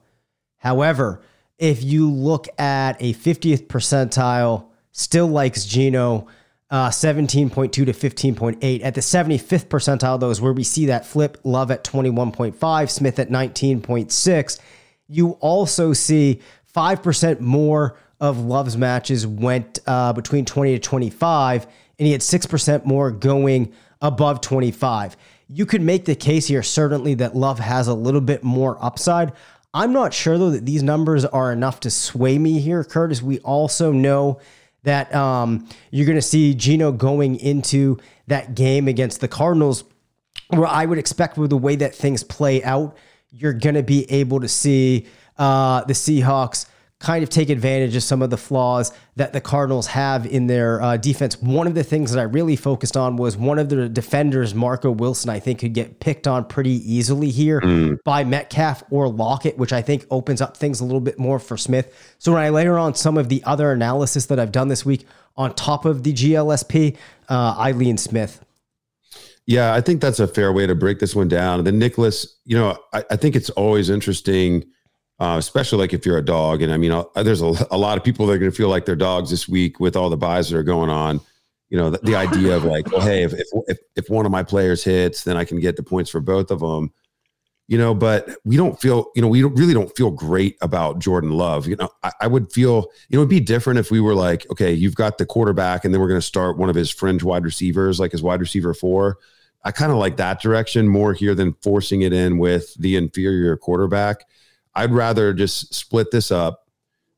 However, 0.58 1.22
if 1.58 1.84
you 1.84 2.10
look 2.10 2.48
at 2.60 2.94
a 3.02 3.14
50th 3.14 3.68
percentile, 3.68 4.68
still 4.92 5.28
likes 5.28 5.66
Geno 5.66 6.28
uh, 6.72 6.90
17.2 6.90 7.72
to 7.72 7.86
15.8. 7.86 8.84
At 8.84 8.96
the 8.96 9.02
75th 9.02 9.66
percentile, 9.68 10.20
though, 10.20 10.30
is 10.30 10.40
where 10.40 10.54
we 10.54 10.64
see 10.64 10.86
that 10.86 11.06
flip. 11.06 11.40
Love 11.44 11.72
at 11.72 11.84
21.5, 11.84 12.90
Smith 12.90 13.20
at 13.20 13.30
19.6. 13.30 14.60
You 15.08 15.32
also 15.40 15.94
see 15.94 16.42
5% 16.74 17.40
more 17.40 17.98
of 18.20 18.40
Love's 18.40 18.78
matches 18.78 19.26
went 19.26 19.80
uh, 19.88 20.14
between 20.14 20.46
20 20.46 20.74
to 20.74 20.80
25, 20.80 21.66
and 21.66 22.06
he 22.06 22.12
had 22.12 22.22
6% 22.22 22.86
more 22.86 23.12
going 23.12 23.74
above 24.02 24.42
25. 24.42 25.16
You 25.48 25.66
could 25.66 25.82
make 25.82 26.06
the 26.06 26.16
case 26.16 26.48
here, 26.48 26.64
certainly, 26.64 27.16
that 27.16 27.36
Love 27.36 27.60
has 27.60 27.88
a 27.88 27.94
little 27.94 28.22
bit 28.22 28.44
more 28.44 28.78
upside. 28.84 29.34
I'm 29.74 29.94
not 29.94 30.14
sure, 30.14 30.38
though, 30.38 30.52
that 30.52 30.66
these 30.66 30.84
numbers 30.84 31.26
are 31.26 31.52
enough 31.52 31.80
to 31.82 31.92
sway 31.92 32.38
me 32.38 32.60
here, 32.60 32.84
Curtis. 32.84 33.22
We 33.22 33.40
also 33.40 33.92
know 33.92 34.40
that 34.84 35.14
um, 35.14 35.68
you're 35.92 36.06
going 36.06 36.16
to 36.16 36.22
see 36.22 36.54
Geno 36.54 36.92
going 36.92 37.36
into 37.36 37.98
that 38.28 38.56
game 38.56 38.88
against 38.88 39.22
the 39.22 39.28
Cardinals, 39.28 39.84
where 40.50 40.68
I 40.68 40.86
would 40.86 40.98
expect 40.98 41.38
with 41.38 41.50
the 41.50 41.58
way 41.58 41.76
that 41.78 41.94
things 41.94 42.24
play 42.24 42.64
out, 42.64 42.96
you're 43.32 43.54
going 43.54 43.76
to 43.76 43.84
be 43.84 44.10
able 44.12 44.40
to 44.40 44.48
see 44.48 45.08
uh, 45.38 45.84
the 45.84 45.94
Seahawks 45.94 46.66
kind 47.00 47.24
of 47.24 47.30
take 47.30 47.50
advantage 47.50 47.96
of 47.96 48.04
some 48.04 48.22
of 48.22 48.30
the 48.30 48.38
flaws 48.38 48.92
that 49.16 49.32
the 49.32 49.40
Cardinals 49.40 49.88
have 49.88 50.26
in 50.26 50.48
their 50.48 50.82
uh, 50.82 50.98
defense. 50.98 51.42
One 51.42 51.66
of 51.66 51.74
the 51.74 51.84
things 51.84 52.12
that 52.12 52.20
I 52.20 52.24
really 52.24 52.58
focused 52.58 52.98
on 52.98 53.16
was 53.16 53.38
one 53.38 53.58
of 53.58 53.70
the 53.70 53.88
defenders, 53.88 54.54
Marco 54.54 54.92
Wilson, 54.92 55.30
I 55.30 55.40
think 55.40 55.60
could 55.60 55.74
get 55.74 56.02
picked 56.02 56.28
on 56.28 56.46
pretty 56.46 56.94
easily 56.94 57.30
here 57.30 57.98
by 58.04 58.26
Metcalf 58.26 58.84
or 58.90 59.08
Lockett, 59.08 59.58
which 59.58 59.72
I 59.72 59.82
think 59.82 60.06
opens 60.12 60.42
up 60.42 60.58
things 60.58 60.82
a 60.82 60.86
little 60.86 61.00
bit 61.00 61.18
more 61.18 61.40
for 61.40 61.56
Smith. 61.56 62.16
So 62.20 62.34
when 62.34 62.42
I 62.42 62.50
layer 62.50 62.78
on 62.78 62.96
some 62.96 63.18
of 63.18 63.30
the 63.30 63.42
other 63.46 63.72
analysis 63.72 64.26
that 64.26 64.40
I've 64.40 64.52
done 64.52 64.68
this 64.68 64.86
week 64.86 65.08
on 65.38 65.56
top 65.56 65.86
of 65.86 66.04
the 66.04 66.12
GLSP, 66.12 66.98
uh, 67.30 67.56
I 67.58 67.72
lean 67.72 67.98
Smith. 67.98 68.44
Yeah, 69.46 69.74
I 69.74 69.82
think 69.82 70.00
that's 70.00 70.20
a 70.20 70.28
fair 70.28 70.54
way 70.54 70.68
to 70.68 70.76
break 70.76 71.00
this 71.00 71.16
one 71.16 71.28
down. 71.28 71.60
And 71.60 71.66
then 71.66 71.80
Nicholas, 71.80 72.38
you 72.46 72.56
know, 72.56 72.78
I, 72.94 73.04
I 73.10 73.16
think 73.16 73.36
it's 73.36 73.50
always 73.52 73.90
interesting, 73.90 74.64
uh, 75.20 75.36
especially 75.38 75.80
like 75.80 75.94
if 75.94 76.06
you're 76.06 76.18
a 76.18 76.26
dog. 76.26 76.62
And 76.62 76.72
I 76.72 76.78
mean, 76.78 76.92
uh, 76.92 77.04
there's 77.16 77.42
a, 77.42 77.54
a 77.72 77.78
lot 77.78 77.98
of 77.98 78.04
people 78.04 78.26
that 78.28 78.34
are 78.34 78.38
going 78.38 78.52
to 78.52 78.56
feel 78.56 78.70
like 78.70 78.86
they're 78.86 78.96
dogs 78.96 79.30
this 79.30 79.48
week 79.48 79.80
with 79.80 79.96
all 79.96 80.10
the 80.10 80.18
byes 80.18 80.50
that 80.50 80.58
are 80.58 80.64
going 80.64 80.90
on. 80.90 81.20
You 81.70 81.78
know, 81.78 81.90
the, 81.90 82.00
the 82.00 82.16
idea 82.16 82.56
of 82.56 82.64
like, 82.64 82.92
well, 82.92 83.02
hey, 83.02 83.24
if, 83.24 83.34
if 83.68 83.78
if 83.96 84.10
one 84.10 84.26
of 84.26 84.32
my 84.32 84.44
players 84.44 84.84
hits, 84.84 85.24
then 85.24 85.38
I 85.38 85.46
can 85.46 85.60
get 85.60 85.76
the 85.76 85.84
points 85.84 86.10
for 86.10 86.20
both 86.20 86.50
of 86.50 86.60
them. 86.60 86.92
You 87.68 87.78
know, 87.78 87.94
but 87.94 88.36
we 88.44 88.58
don't 88.58 88.82
feel, 88.82 89.12
you 89.14 89.22
know, 89.22 89.28
we 89.28 89.42
don't, 89.42 89.54
really 89.54 89.76
don't 89.76 89.96
feel 89.96 90.10
great 90.10 90.58
about 90.60 90.98
Jordan 90.98 91.30
Love. 91.30 91.68
You 91.68 91.76
know, 91.76 91.90
I, 92.02 92.12
I 92.22 92.26
would 92.26 92.52
feel, 92.52 92.88
you 93.10 93.16
know, 93.16 93.20
it'd 93.20 93.30
be 93.30 93.40
different 93.40 93.78
if 93.78 93.92
we 93.92 94.00
were 94.00 94.16
like, 94.16 94.50
okay, 94.50 94.74
you've 94.74 94.96
got 94.96 95.20
the 95.20 95.26
quarterback, 95.28 95.86
and 95.86 95.94
then 95.94 96.02
we're 96.02 96.08
going 96.08 96.20
to 96.20 96.26
start 96.26 96.58
one 96.58 96.70
of 96.70 96.76
his 96.76 96.90
fringe 96.90 97.22
wide 97.22 97.44
receivers, 97.44 98.00
like 98.00 98.12
his 98.12 98.24
wide 98.24 98.40
receiver 98.40 98.74
four. 98.74 99.20
I 99.64 99.72
kind 99.72 99.92
of 99.92 100.00
like 100.00 100.18
that 100.18 100.42
direction 100.42 100.88
more 100.88 101.14
here 101.14 101.36
than 101.36 101.54
forcing 101.62 102.02
it 102.02 102.12
in 102.12 102.40
with 102.40 102.74
the 102.74 102.96
inferior 102.96 103.56
quarterback. 103.56 104.26
I'd 104.80 104.92
rather 104.92 105.34
just 105.34 105.74
split 105.74 106.12
this 106.12 106.32
up. 106.32 106.68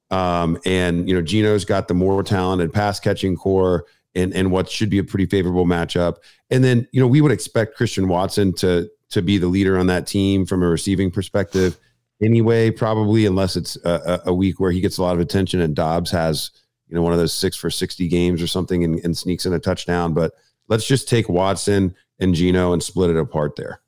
Um, 0.09 0.59
and 0.65 1.07
you 1.07 1.15
know, 1.15 1.21
Geno's 1.21 1.63
got 1.63 1.87
the 1.87 1.93
more 1.93 2.21
talented 2.23 2.73
pass 2.73 2.99
catching 2.99 3.35
core 3.35 3.85
and 4.15 4.33
and 4.33 4.51
what 4.51 4.69
should 4.69 4.89
be 4.89 4.97
a 4.97 5.03
pretty 5.03 5.25
favorable 5.25 5.65
matchup. 5.65 6.17
And 6.49 6.63
then, 6.63 6.87
you 6.91 6.99
know, 6.99 7.07
we 7.07 7.21
would 7.21 7.31
expect 7.31 7.77
Christian 7.77 8.07
Watson 8.07 8.53
to 8.55 8.89
to 9.11 9.21
be 9.21 9.37
the 9.37 9.47
leader 9.47 9.77
on 9.77 9.87
that 9.87 10.07
team 10.07 10.45
from 10.45 10.63
a 10.63 10.67
receiving 10.67 11.11
perspective 11.11 11.77
anyway, 12.21 12.71
probably 12.71 13.25
unless 13.25 13.55
it's 13.55 13.75
a, 13.83 14.21
a 14.25 14.33
week 14.33 14.59
where 14.59 14.71
he 14.71 14.81
gets 14.81 14.97
a 14.97 15.03
lot 15.03 15.15
of 15.15 15.19
attention 15.19 15.61
and 15.61 15.75
Dobbs 15.75 16.11
has, 16.11 16.51
you 16.87 16.95
know, 16.95 17.01
one 17.01 17.13
of 17.13 17.19
those 17.19 17.33
six 17.33 17.55
for 17.55 17.69
60 17.69 18.07
games 18.07 18.41
or 18.41 18.47
something 18.47 18.83
and, 18.83 19.03
and 19.03 19.17
sneaks 19.17 19.45
in 19.45 19.53
a 19.53 19.59
touchdown. 19.59 20.13
But 20.13 20.33
let's 20.67 20.87
just 20.87 21.09
take 21.09 21.29
Watson 21.29 21.95
and 22.19 22.35
Geno 22.35 22.73
and 22.73 22.81
split 22.81 23.09
it 23.09 23.17
apart 23.17 23.55
there. 23.55 23.81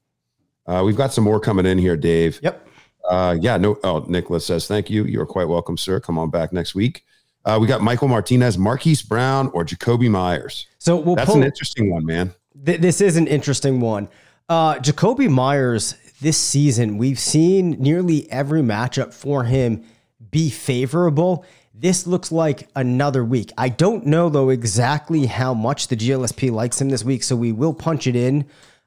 Uh, 0.65 0.81
we've 0.85 0.97
got 0.97 1.13
some 1.13 1.23
more 1.23 1.39
coming 1.39 1.65
in 1.65 1.77
here, 1.77 1.97
Dave. 1.97 2.39
Yep. 2.41 2.67
Uh, 3.09 3.35
yeah, 3.39 3.57
no. 3.57 3.77
Oh, 3.83 4.05
Nicholas 4.07 4.45
says 4.45 4.67
thank 4.67 4.89
you. 4.89 5.03
You 5.05 5.21
are 5.21 5.25
quite 5.25 5.47
welcome, 5.47 5.77
sir. 5.77 5.99
Come 5.99 6.17
on 6.17 6.29
back 6.29 6.53
next 6.53 6.73
week. 6.75 7.03
Uh, 7.45 7.57
we 7.59 7.67
got 7.67 7.81
Michael 7.81 8.07
Martinez, 8.07 8.57
Marquise 8.57 9.01
Brown, 9.01 9.49
or 9.53 9.65
Jakobi 9.65 10.09
Meyers. 10.09 10.67
So 10.77 10.95
we'll 10.95 11.15
That's 11.15 11.29
pull, 11.29 11.41
an 11.41 11.43
interesting 11.43 11.91
one, 11.91 12.05
man. 12.05 12.33
th- 12.65 12.79
this 12.79 13.01
is 13.01 13.17
an 13.17 13.27
interesting 13.27 13.81
one. 13.81 14.07
Uh, 14.47 14.75
Jakobi 14.75 15.29
Meyers 15.29 15.95
this 16.21 16.37
season, 16.37 16.97
we've 16.97 17.19
seen 17.19 17.71
nearly 17.71 18.31
every 18.31 18.61
matchup 18.61 19.13
for 19.13 19.43
him 19.43 19.83
be 20.31 20.49
favorable. 20.49 21.45
This 21.73 22.07
looks 22.07 22.31
like 22.31 22.69
another 22.77 23.25
week. 23.25 23.51
I 23.57 23.67
don't 23.67 24.05
know 24.05 24.29
though 24.29 24.49
exactly 24.49 25.25
how 25.25 25.53
much 25.53 25.89
the 25.89 25.97
GLSP 25.97 26.49
likes 26.49 26.79
him 26.79 26.87
this 26.89 27.03
week, 27.03 27.23
so 27.23 27.35
we 27.35 27.51
will 27.51 27.73
punch 27.73 28.07
it 28.07 28.15
in. 28.15 28.45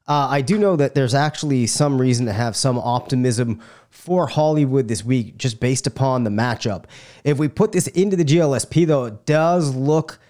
Uh, 0.08 0.28
I 0.30 0.40
do 0.40 0.56
know 0.56 0.76
that 0.76 0.94
there's 0.94 1.14
actually 1.14 1.66
some 1.66 2.00
reason 2.00 2.26
to 2.26 2.32
have 2.32 2.56
some 2.56 2.78
optimism 2.78 3.60
for 3.96 4.28
Hollywood 4.28 4.86
this 4.86 5.04
week, 5.04 5.36
just 5.36 5.58
based 5.58 5.86
upon 5.86 6.22
the 6.22 6.30
matchup. 6.30 6.84
If 7.24 7.38
we 7.38 7.48
put 7.48 7.72
this 7.72 7.88
into 7.88 8.14
the 8.14 8.24
GLSP, 8.24 8.86
though, 8.86 9.06
it 9.06 9.26
does 9.26 9.74
look 9.74 10.20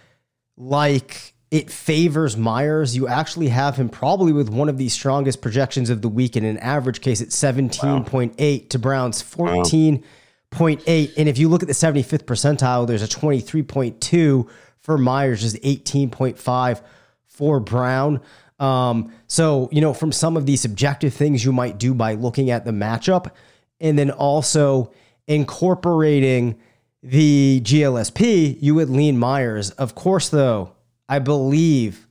like 0.56 1.34
it 1.50 1.70
favors 1.70 2.36
Meyers. 2.38 2.96
You 2.96 3.06
actually 3.06 3.48
have 3.48 3.76
him 3.76 3.90
probably 3.90 4.32
with 4.32 4.48
one 4.48 4.70
of 4.70 4.78
the 4.78 4.88
strongest 4.88 5.42
projections 5.42 5.90
of 5.90 6.00
the 6.00 6.08
week 6.08 6.36
in 6.36 6.44
an 6.44 6.56
average 6.58 7.02
case 7.02 7.20
at 7.20 7.28
17.8 7.28 8.68
to 8.70 8.78
Brown's 8.78 9.22
14.8. 9.22 11.12
And 11.18 11.28
if 11.28 11.36
you 11.36 11.48
look 11.48 11.62
at 11.62 11.68
the 11.68 11.74
75th 11.74 12.24
percentile, 12.24 12.86
there's 12.86 13.02
a 13.02 13.08
23.2 13.08 14.48
for 14.80 14.96
Meyers, 14.96 15.42
just 15.42 15.56
18.5 15.56 16.82
for 17.26 17.60
Brown. 17.60 18.22
Um, 18.58 19.12
so, 19.26 19.68
you 19.70 19.82
know, 19.82 19.92
from 19.92 20.12
some 20.12 20.36
of 20.36 20.46
the 20.46 20.56
subjective 20.56 21.12
things 21.12 21.44
you 21.44 21.52
might 21.52 21.76
do 21.76 21.92
by 21.92 22.14
looking 22.14 22.50
at 22.50 22.64
the 22.64 22.70
matchup 22.70 23.32
and 23.80 23.98
then 23.98 24.10
also 24.10 24.92
incorporating 25.26 26.58
the 27.02 27.60
GLSP, 27.64 28.58
you 28.60 28.74
would 28.74 28.90
lean 28.90 29.18
Meyers. 29.18 29.70
Of 29.72 29.94
course, 29.94 30.28
though, 30.28 30.72
I 31.08 31.18
believe 31.18 32.06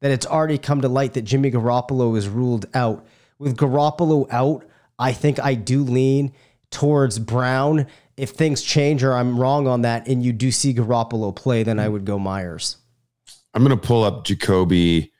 that 0.00 0.10
it's 0.10 0.26
already 0.26 0.58
come 0.58 0.80
to 0.80 0.88
light 0.88 1.14
that 1.14 1.22
Jimmy 1.22 1.50
Garoppolo 1.50 2.16
is 2.16 2.28
ruled 2.28 2.66
out. 2.74 3.06
With 3.38 3.56
Garoppolo 3.56 4.26
out, 4.30 4.64
I 4.98 5.12
think 5.12 5.38
I 5.38 5.54
do 5.54 5.82
lean 5.82 6.32
towards 6.70 7.18
Brown. 7.18 7.86
If 8.16 8.30
things 8.30 8.62
change 8.62 9.02
or 9.02 9.14
I'm 9.14 9.38
wrong 9.38 9.66
on 9.66 9.82
that 9.82 10.08
and 10.08 10.22
you 10.22 10.32
do 10.32 10.50
see 10.50 10.74
Garoppolo 10.74 11.34
play, 11.34 11.62
then 11.62 11.78
I 11.78 11.88
would 11.88 12.04
go 12.04 12.18
Meyers. 12.18 12.76
I'm 13.54 13.64
going 13.64 13.78
to 13.78 13.86
pull 13.86 14.04
up 14.04 14.26
Jakobi 14.26 15.10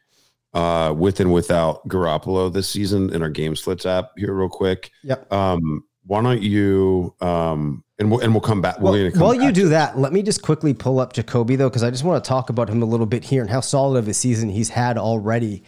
uh, 0.55 0.95
with 0.97 1.21
and 1.21 1.33
without 1.33 1.87
Garoppolo 1.89 2.53
this 2.53 2.69
season 2.69 3.13
in 3.13 3.23
our 3.23 3.31
Game 3.31 3.57
Splits 3.57 3.87
app 3.87 4.11
here, 4.17 4.35
real 4.35 4.49
quick. 4.49 4.91
Yep. 5.03 5.33
Um, 5.33 5.85
why 6.07 6.23
don't 6.23 6.43
you? 6.43 7.15
Um, 7.21 7.85
and 7.99 8.11
we'll 8.11 8.21
and 8.21 8.33
we'll 8.33 8.41
come 8.41 8.61
back. 8.61 8.81
Well, 8.81 8.93
we're 8.93 9.11
gonna 9.11 9.13
come 9.13 9.21
while 9.21 9.35
you 9.35 9.53
do 9.53 9.69
that, 9.69 9.99
let 9.99 10.13
me 10.13 10.23
just 10.23 10.43
quickly 10.43 10.75
pull 10.75 10.99
up 10.99 11.13
Jakobi 11.13 11.57
though, 11.57 11.69
because 11.69 11.83
I 11.83 11.91
just 11.91 12.05
want 12.05 12.23
to 12.23 12.29
talk 12.29 12.51
about 12.51 12.69
him 12.69 12.83
a 12.83 12.87
little 12.87 13.07
bit 13.07 13.25
here 13.25 13.43
and 13.43 13.51
how 13.51 13.61
solid 13.61 13.99
of 13.99 14.09
a 14.09 14.15
season 14.15 14.49
he's 14.49 14.71
had 14.71 14.97
already. 14.97 15.63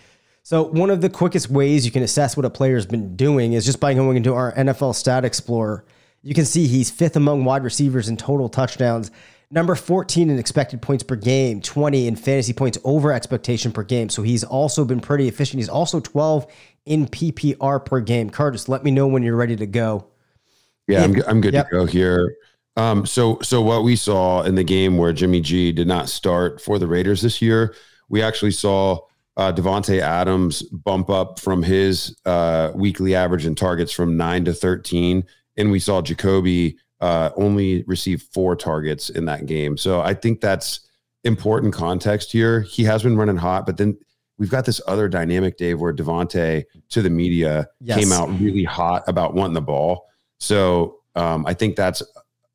So 0.44 0.64
one 0.64 0.90
of 0.90 1.00
the 1.00 1.10
quickest 1.10 1.50
ways 1.50 1.84
you 1.86 1.92
can 1.92 2.02
assess 2.02 2.36
what 2.36 2.44
a 2.44 2.50
player's 2.50 2.86
been 2.86 3.14
doing 3.14 3.52
is 3.52 3.64
just 3.64 3.78
by 3.78 3.94
going 3.94 4.16
into 4.16 4.34
our 4.34 4.52
NFL 4.54 4.94
Stat 4.94 5.24
Explorer. 5.24 5.84
You 6.22 6.34
can 6.34 6.44
see 6.44 6.66
he's 6.66 6.90
fifth 6.90 7.14
among 7.14 7.44
wide 7.44 7.62
receivers 7.62 8.08
in 8.08 8.16
total 8.16 8.48
touchdowns, 8.48 9.12
number 9.52 9.74
14 9.74 10.30
in 10.30 10.38
expected 10.38 10.82
points 10.82 11.04
per 11.04 11.14
game, 11.14 11.60
20 11.60 12.08
in 12.08 12.16
fantasy 12.16 12.52
points 12.52 12.78
over 12.82 13.12
expectation 13.12 13.70
per 13.70 13.84
game. 13.84 14.08
So 14.08 14.22
he's 14.22 14.42
also 14.42 14.84
been 14.84 15.00
pretty 15.00 15.28
efficient. 15.28 15.58
He's 15.60 15.68
also 15.68 16.00
12 16.00 16.46
in 16.86 17.06
PPR 17.06 17.84
per 17.84 18.00
game. 18.00 18.30
Curtis, 18.30 18.68
let 18.68 18.82
me 18.82 18.90
know 18.90 19.06
when 19.06 19.22
you're 19.22 19.36
ready 19.36 19.54
to 19.56 19.66
go. 19.66 20.08
Yeah, 20.88 21.04
I'm, 21.04 21.22
I'm 21.26 21.40
good 21.40 21.54
Yep. 21.54 21.70
to 21.70 21.76
go 21.76 21.86
here. 21.86 22.36
Um, 22.76 23.04
so, 23.06 23.38
so 23.42 23.60
what 23.60 23.84
we 23.84 23.96
saw 23.96 24.42
in 24.42 24.54
the 24.54 24.64
game 24.64 24.96
where 24.96 25.12
Jimmy 25.12 25.40
G 25.40 25.72
did 25.72 25.86
not 25.86 26.08
start 26.08 26.60
for 26.60 26.78
the 26.78 26.86
Raiders 26.86 27.20
this 27.22 27.42
year, 27.42 27.74
we 28.08 28.22
actually 28.22 28.50
saw 28.50 28.98
uh, 29.36 29.52
Davante 29.52 30.00
Adams 30.00 30.62
bump 30.62 31.08
up 31.10 31.38
from 31.38 31.62
his 31.62 32.16
uh, 32.26 32.70
weekly 32.74 33.14
average 33.14 33.46
in 33.46 33.54
targets 33.54 33.92
from 33.92 34.16
nine 34.16 34.44
to 34.44 34.52
thirteen, 34.52 35.24
and 35.56 35.70
we 35.70 35.78
saw 35.78 36.02
Jakobi 36.02 36.76
uh, 37.00 37.30
only 37.36 37.82
receive 37.86 38.22
four 38.32 38.56
targets 38.56 39.08
in 39.10 39.24
that 39.26 39.46
game. 39.46 39.76
So, 39.76 40.00
I 40.00 40.14
think 40.14 40.40
that's 40.40 40.80
important 41.24 41.72
context 41.74 42.32
here. 42.32 42.62
He 42.62 42.84
has 42.84 43.02
been 43.02 43.16
running 43.16 43.36
hot, 43.36 43.64
but 43.66 43.76
then 43.76 43.96
we've 44.38 44.50
got 44.50 44.64
this 44.64 44.80
other 44.86 45.08
dynamic, 45.08 45.56
Dave, 45.56 45.78
where 45.80 45.94
Davante 45.94 46.64
to 46.90 47.02
the 47.02 47.10
media 47.10 47.68
Yes. 47.80 47.98
came 48.00 48.12
out 48.12 48.28
really 48.40 48.64
hot 48.64 49.04
about 49.06 49.34
wanting 49.34 49.54
the 49.54 49.60
ball. 49.62 50.08
So 50.42 50.98
um, 51.14 51.46
I 51.46 51.54
think 51.54 51.76
that's 51.76 52.02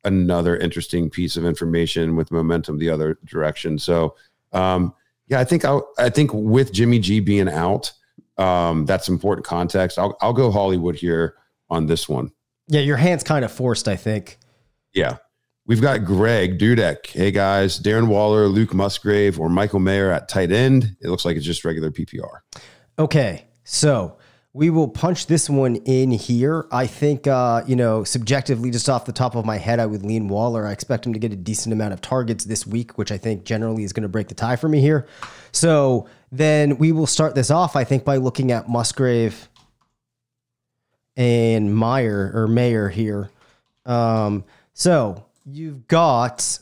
another 0.04 0.58
interesting 0.58 1.08
piece 1.08 1.38
of 1.38 1.46
information 1.46 2.16
with 2.16 2.30
momentum 2.30 2.78
the 2.78 2.90
other 2.90 3.18
direction. 3.24 3.78
So 3.78 4.14
um, 4.52 4.92
yeah, 5.28 5.40
I 5.40 5.44
think 5.44 5.64
I, 5.64 5.80
I 5.98 6.10
think 6.10 6.30
with 6.34 6.72
Jimmy 6.72 6.98
G 6.98 7.20
being 7.20 7.48
out, 7.48 7.92
um, 8.36 8.84
that's 8.84 9.08
important 9.08 9.46
context. 9.46 9.98
I'll 9.98 10.16
I'll 10.20 10.34
go 10.34 10.50
Hollywood 10.50 10.96
here 10.96 11.36
on 11.70 11.86
this 11.86 12.08
one. 12.08 12.30
Yeah, 12.68 12.80
your 12.80 12.98
hand's 12.98 13.24
kind 13.24 13.42
of 13.44 13.50
forced, 13.50 13.88
I 13.88 13.96
think. 13.96 14.38
Yeah. 14.92 15.16
We've 15.64 15.80
got 15.80 16.04
Greg 16.04 16.58
Dudek. 16.58 17.06
Hey 17.06 17.30
guys, 17.30 17.80
Darren 17.80 18.08
Waller, 18.08 18.48
Luke 18.48 18.74
Musgrave, 18.74 19.40
or 19.40 19.48
Michael 19.48 19.80
Mayer 19.80 20.10
at 20.10 20.28
tight 20.28 20.52
end. 20.52 20.96
It 21.00 21.08
looks 21.08 21.24
like 21.24 21.36
it's 21.36 21.44
just 21.44 21.64
regular 21.64 21.90
PPR. 21.90 22.40
Okay, 22.98 23.46
so 23.64 24.17
we 24.58 24.70
will 24.70 24.88
punch 24.88 25.28
this 25.28 25.48
one 25.48 25.76
in 25.76 26.10
here. 26.10 26.66
I 26.72 26.88
think, 26.88 27.28
uh, 27.28 27.62
you 27.68 27.76
know, 27.76 28.02
subjectively, 28.02 28.72
just 28.72 28.88
off 28.88 29.04
the 29.04 29.12
top 29.12 29.36
of 29.36 29.46
my 29.46 29.56
head, 29.56 29.78
I 29.78 29.86
would 29.86 30.04
lean 30.04 30.26
Waller. 30.26 30.66
I 30.66 30.72
expect 30.72 31.06
him 31.06 31.12
to 31.12 31.20
get 31.20 31.32
a 31.32 31.36
decent 31.36 31.72
amount 31.72 31.92
of 31.92 32.00
targets 32.00 32.44
this 32.44 32.66
week, 32.66 32.98
which 32.98 33.12
I 33.12 33.18
think 33.18 33.44
generally 33.44 33.84
is 33.84 33.92
going 33.92 34.02
to 34.02 34.08
break 34.08 34.26
the 34.26 34.34
tie 34.34 34.56
for 34.56 34.68
me 34.68 34.80
here. 34.80 35.06
So 35.52 36.08
then 36.32 36.76
we 36.76 36.90
will 36.90 37.06
start 37.06 37.36
this 37.36 37.52
off, 37.52 37.76
I 37.76 37.84
think, 37.84 38.04
by 38.04 38.16
looking 38.16 38.50
at 38.50 38.68
Musgrave 38.68 39.48
and 41.16 41.72
Meyer 41.72 42.32
or 42.34 42.48
Mayer 42.48 42.88
here. 42.88 43.30
Um, 43.86 44.42
so 44.74 45.24
you've 45.46 45.86
got 45.86 46.58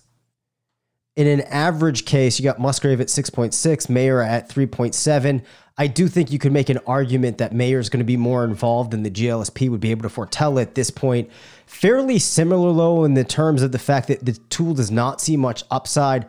in 1.16 1.26
an 1.26 1.40
average 1.40 2.04
case, 2.04 2.38
you 2.38 2.44
got 2.44 2.60
Musgrave 2.60 3.00
at 3.00 3.06
6.6, 3.06 3.88
Mayer 3.88 4.20
at 4.20 4.50
3.7. 4.50 5.42
I 5.78 5.86
do 5.88 6.08
think 6.08 6.32
you 6.32 6.38
could 6.38 6.52
make 6.52 6.70
an 6.70 6.78
argument 6.86 7.38
that 7.38 7.52
Mayer 7.52 7.78
is 7.78 7.90
going 7.90 7.98
to 8.00 8.04
be 8.04 8.16
more 8.16 8.44
involved 8.44 8.92
than 8.92 9.02
the 9.02 9.10
GLSP 9.10 9.68
would 9.68 9.80
be 9.80 9.90
able 9.90 10.02
to 10.02 10.08
foretell 10.08 10.58
at 10.58 10.74
this 10.74 10.90
point. 10.90 11.30
Fairly 11.66 12.18
similar, 12.18 12.72
though, 12.72 13.04
in 13.04 13.14
the 13.14 13.24
terms 13.24 13.62
of 13.62 13.72
the 13.72 13.78
fact 13.78 14.08
that 14.08 14.24
the 14.24 14.32
tool 14.48 14.74
does 14.74 14.90
not 14.90 15.20
see 15.20 15.36
much 15.36 15.64
upside 15.70 16.26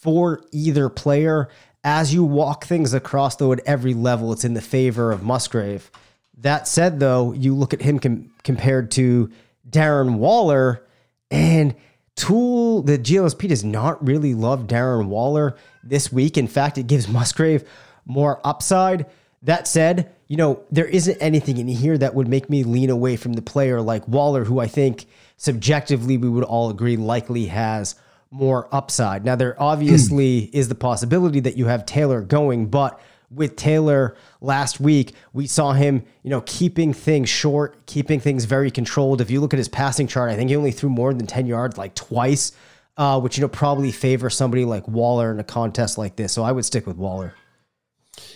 for 0.00 0.44
either 0.52 0.90
player. 0.90 1.48
As 1.84 2.12
you 2.12 2.22
walk 2.22 2.64
things 2.64 2.92
across, 2.92 3.36
though, 3.36 3.52
at 3.52 3.60
every 3.60 3.94
level, 3.94 4.32
it's 4.32 4.44
in 4.44 4.54
the 4.54 4.60
favor 4.60 5.10
of 5.10 5.22
Musgrave. 5.22 5.90
That 6.36 6.68
said, 6.68 7.00
though, 7.00 7.32
you 7.32 7.54
look 7.54 7.72
at 7.72 7.80
him 7.80 7.98
com- 7.98 8.30
compared 8.44 8.90
to 8.92 9.30
Darren 9.68 10.16
Waller, 10.16 10.84
and 11.30 11.74
Tool, 12.14 12.82
the 12.82 12.98
GLSP 12.98 13.48
does 13.48 13.64
not 13.64 14.04
really 14.06 14.34
love 14.34 14.66
Darren 14.66 15.06
Waller 15.06 15.56
this 15.82 16.12
week. 16.12 16.36
In 16.36 16.46
fact, 16.46 16.76
it 16.76 16.86
gives 16.86 17.08
Musgrave 17.08 17.64
more 18.04 18.40
upside. 18.44 19.06
That 19.42 19.66
said, 19.66 20.14
you 20.28 20.36
know, 20.36 20.64
there 20.70 20.86
isn't 20.86 21.18
anything 21.20 21.58
in 21.58 21.68
here 21.68 21.98
that 21.98 22.14
would 22.14 22.28
make 22.28 22.48
me 22.48 22.64
lean 22.64 22.90
away 22.90 23.16
from 23.16 23.34
the 23.34 23.42
player 23.42 23.80
like 23.80 24.06
Waller, 24.06 24.44
who 24.44 24.60
I 24.60 24.66
think 24.66 25.06
subjectively 25.36 26.16
we 26.16 26.28
would 26.28 26.44
all 26.44 26.70
agree 26.70 26.96
likely 26.96 27.46
has 27.46 27.96
more 28.30 28.68
upside. 28.72 29.24
Now, 29.24 29.36
there 29.36 29.60
obviously 29.60 30.38
is 30.52 30.68
the 30.68 30.74
possibility 30.74 31.40
that 31.40 31.56
you 31.56 31.66
have 31.66 31.84
Taylor 31.84 32.22
going, 32.22 32.66
but 32.66 33.00
with 33.30 33.56
Taylor 33.56 34.16
last 34.40 34.80
week, 34.80 35.14
we 35.32 35.46
saw 35.46 35.72
him, 35.72 36.02
you 36.22 36.30
know, 36.30 36.42
keeping 36.46 36.92
things 36.92 37.28
short, 37.28 37.86
keeping 37.86 38.20
things 38.20 38.44
very 38.44 38.70
controlled. 38.70 39.20
If 39.20 39.30
you 39.30 39.40
look 39.40 39.54
at 39.54 39.58
his 39.58 39.68
passing 39.68 40.06
chart, 40.06 40.30
I 40.30 40.36
think 40.36 40.50
he 40.50 40.56
only 40.56 40.72
threw 40.72 40.90
more 40.90 41.12
than 41.12 41.26
10 41.26 41.46
yards 41.46 41.78
like 41.78 41.94
twice, 41.94 42.52
uh, 42.96 43.20
which, 43.20 43.36
you 43.36 43.42
know, 43.42 43.48
probably 43.48 43.92
favors 43.92 44.36
somebody 44.36 44.64
like 44.64 44.86
Waller 44.86 45.30
in 45.30 45.40
a 45.40 45.44
contest 45.44 45.98
like 45.98 46.16
this. 46.16 46.32
So 46.32 46.42
I 46.42 46.52
would 46.52 46.64
stick 46.64 46.86
with 46.86 46.96
Waller. 46.96 47.34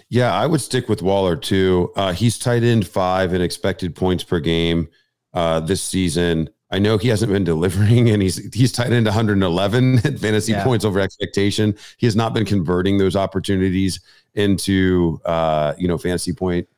Yeah, 0.08 0.32
I 0.32 0.46
would 0.46 0.60
stick 0.60 0.88
with 0.88 1.02
Waller 1.02 1.36
too. 1.36 1.92
Uh, 1.96 2.12
he's 2.12 2.38
tight 2.38 2.62
end 2.62 2.86
five 2.86 3.34
in 3.34 3.40
expected 3.42 3.94
points 3.96 4.22
per 4.22 4.38
game 4.40 4.88
uh, 5.34 5.60
this 5.60 5.82
season. 5.82 6.48
I 6.70 6.78
know 6.78 6.96
he 6.98 7.08
hasn't 7.08 7.32
been 7.32 7.44
delivering, 7.54 8.10
and 8.10 8.22
he's 8.22 8.54
he's 8.54 8.72
tight 8.72 8.92
end 8.92 9.06
111 9.06 9.98
at 10.04 10.18
fantasy 10.18 10.52
Yeah. 10.52 10.64
points 10.64 10.84
over 10.84 11.00
expectation. 11.00 11.76
He 11.98 12.06
has 12.06 12.14
not 12.16 12.34
been 12.34 12.44
converting 12.44 12.98
those 12.98 13.16
opportunities 13.16 14.00
into 14.34 15.20
uh, 15.24 15.74
you 15.78 15.88
know 15.88 15.98
fantasy 15.98 16.32
point 16.32 16.68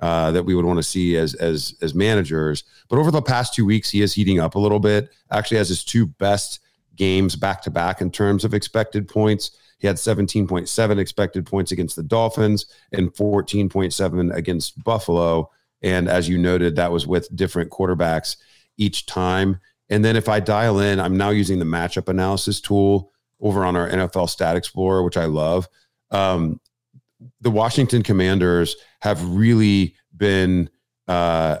uh, 0.00 0.30
that 0.32 0.44
we 0.44 0.54
would 0.54 0.64
want 0.64 0.78
to 0.78 0.82
see 0.84 1.16
as 1.16 1.34
as 1.34 1.74
as 1.82 1.92
managers. 1.94 2.62
But 2.88 2.98
over 3.00 3.10
the 3.10 3.22
past 3.22 3.52
two 3.54 3.64
weeks, 3.66 3.90
he 3.90 4.00
is 4.02 4.14
heating 4.14 4.38
up 4.38 4.54
a 4.54 4.58
little 4.60 4.80
bit. 4.80 5.10
Actually, 5.32 5.56
has 5.58 5.68
his 5.68 5.82
two 5.84 6.06
best 6.06 6.60
games 6.94 7.34
back 7.36 7.62
to 7.62 7.70
back 7.70 8.00
in 8.00 8.10
terms 8.12 8.44
of 8.44 8.54
expected 8.54 9.08
points. 9.08 9.50
He 9.78 9.86
had 9.86 9.96
17.7 9.96 10.98
expected 10.98 11.46
points 11.46 11.72
against 11.72 11.96
the 11.96 12.02
Dolphins 12.02 12.66
and 12.92 13.12
14.7 13.12 14.34
against 14.34 14.82
Buffalo. 14.82 15.50
And 15.82 16.08
as 16.08 16.28
you 16.28 16.38
noted, 16.38 16.76
that 16.76 16.92
was 16.92 17.06
with 17.06 17.34
different 17.36 17.70
quarterbacks 17.70 18.36
each 18.78 19.06
time. 19.06 19.60
And 19.88 20.04
then 20.04 20.16
if 20.16 20.28
I 20.28 20.40
dial 20.40 20.80
in, 20.80 20.98
I'm 20.98 21.16
now 21.16 21.30
using 21.30 21.58
the 21.58 21.64
matchup 21.64 22.08
analysis 22.08 22.60
tool 22.60 23.12
over 23.40 23.64
on 23.64 23.76
our 23.76 23.88
NFL 23.88 24.28
Stat 24.30 24.56
Explorer, 24.56 25.02
which 25.02 25.16
I 25.16 25.26
love. 25.26 25.68
Um, 26.10 26.60
the 27.40 27.50
Washington 27.50 28.02
Commanders 28.02 28.76
have 29.00 29.22
really 29.28 29.94
been 30.16 30.70
uh, 31.06 31.58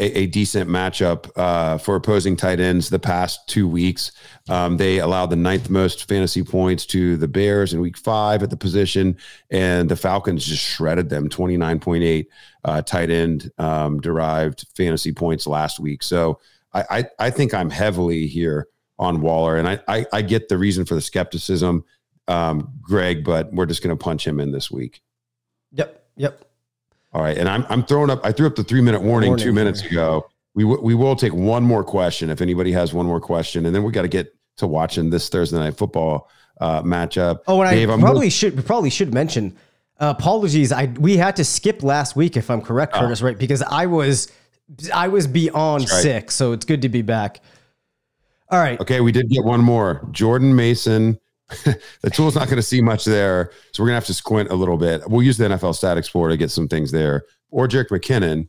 a, 0.00 0.20
a, 0.20 0.26
decent 0.26 0.68
matchup 0.68 1.30
uh, 1.36 1.76
for 1.76 1.94
opposing 1.94 2.34
tight 2.34 2.58
ends 2.58 2.88
the 2.88 2.98
past 2.98 3.46
two 3.46 3.68
weeks. 3.68 4.12
Um, 4.48 4.78
they 4.78 4.98
allowed 4.98 5.26
the 5.26 5.36
ninth 5.36 5.68
most 5.68 6.08
fantasy 6.08 6.42
points 6.42 6.86
to 6.86 7.18
the 7.18 7.28
Bears 7.28 7.74
in 7.74 7.80
week 7.80 7.98
five 7.98 8.42
at 8.42 8.48
the 8.48 8.56
position, 8.56 9.16
and 9.50 9.90
the 9.90 9.96
Falcons 9.96 10.46
just 10.46 10.64
shredded 10.64 11.10
them 11.10 11.28
29.8 11.28 12.26
uh, 12.64 12.82
tight 12.82 13.10
end 13.10 13.52
um, 13.58 14.00
derived 14.00 14.66
fantasy 14.74 15.12
points 15.12 15.46
last 15.46 15.78
week. 15.78 16.02
So 16.02 16.40
I, 16.72 16.84
I, 16.90 17.04
I, 17.26 17.30
think 17.30 17.52
I'm 17.52 17.70
heavily 17.70 18.26
here 18.26 18.68
on 18.98 19.20
Waller, 19.20 19.58
and 19.58 19.68
I, 19.68 19.80
I, 19.86 20.06
I 20.14 20.22
get 20.22 20.48
the 20.48 20.56
reason 20.58 20.86
for 20.86 20.94
the 20.94 21.00
skepticism, 21.02 21.84
um, 22.26 22.72
Greg, 22.80 23.22
but 23.22 23.52
we're 23.52 23.66
just 23.66 23.82
going 23.82 23.96
to 23.96 24.02
punch 24.02 24.26
him 24.26 24.40
in 24.40 24.50
this 24.50 24.70
week. 24.70 25.02
Yep. 25.72 26.04
Yep. 26.16 26.49
All 27.12 27.22
right, 27.22 27.36
and 27.36 27.48
I'm 27.48 27.66
I'm 27.68 27.82
throwing 27.84 28.10
up. 28.10 28.20
I 28.24 28.32
threw 28.32 28.46
up 28.46 28.54
the 28.54 28.64
three 28.64 28.80
minute 28.80 29.02
warning, 29.02 29.30
warning 29.30 29.44
two 29.44 29.52
minutes 29.52 29.82
ago. 29.82 30.28
We 30.54 30.62
w- 30.64 30.80
we 30.82 30.94
will 30.94 31.16
take 31.16 31.32
one 31.32 31.62
more 31.64 31.82
question 31.82 32.30
if 32.30 32.40
anybody 32.40 32.72
has 32.72 32.92
one 32.94 33.06
more 33.06 33.20
question, 33.20 33.66
and 33.66 33.74
then 33.74 33.82
we 33.82 33.90
got 33.92 34.02
to 34.02 34.08
get 34.08 34.34
to 34.58 34.66
watching 34.66 35.10
this 35.10 35.28
Thursday 35.28 35.58
night 35.58 35.76
football 35.76 36.28
uh, 36.60 36.82
matchup. 36.82 37.40
Oh, 37.48 37.62
and 37.62 37.70
Dave, 37.70 37.90
I 37.90 37.98
probably 37.98 38.26
more- 38.26 38.30
should 38.30 38.64
probably 38.64 38.90
should 38.90 39.12
mention. 39.12 39.56
Uh, 39.98 40.14
apologies, 40.16 40.72
I 40.72 40.86
we 40.98 41.16
had 41.16 41.36
to 41.36 41.44
skip 41.44 41.82
last 41.82 42.14
week 42.16 42.36
if 42.36 42.48
I'm 42.50 42.62
correct, 42.62 42.92
oh. 42.96 43.00
Curtis, 43.00 43.22
right? 43.22 43.36
Because 43.38 43.62
I 43.62 43.86
was 43.86 44.30
I 44.94 45.08
was 45.08 45.26
beyond 45.26 45.90
right. 45.90 46.02
sick, 46.02 46.30
so 46.30 46.52
it's 46.52 46.64
good 46.64 46.82
to 46.82 46.88
be 46.88 47.02
back. 47.02 47.40
All 48.50 48.58
right. 48.60 48.80
Okay, 48.80 49.00
we 49.00 49.12
did 49.12 49.28
get 49.28 49.44
one 49.44 49.60
more. 49.60 50.06
Jordan 50.10 50.54
Mason 50.56 51.18
the 52.02 52.10
tool's 52.10 52.34
not 52.34 52.46
going 52.46 52.56
to 52.56 52.62
see 52.62 52.80
much 52.80 53.04
there. 53.04 53.50
So 53.72 53.82
we're 53.82 53.88
going 53.88 53.94
to 53.94 54.00
have 54.00 54.06
to 54.06 54.14
squint 54.14 54.50
a 54.50 54.54
little 54.54 54.76
bit. 54.76 55.02
We'll 55.08 55.22
use 55.22 55.36
the 55.36 55.44
NFL 55.44 55.74
Stat 55.74 55.98
Explorer 55.98 56.30
to 56.30 56.36
get 56.36 56.50
some 56.50 56.68
things 56.68 56.92
there. 56.92 57.24
Or 57.50 57.66
Jerick 57.66 57.88
McKinnon. 57.88 58.48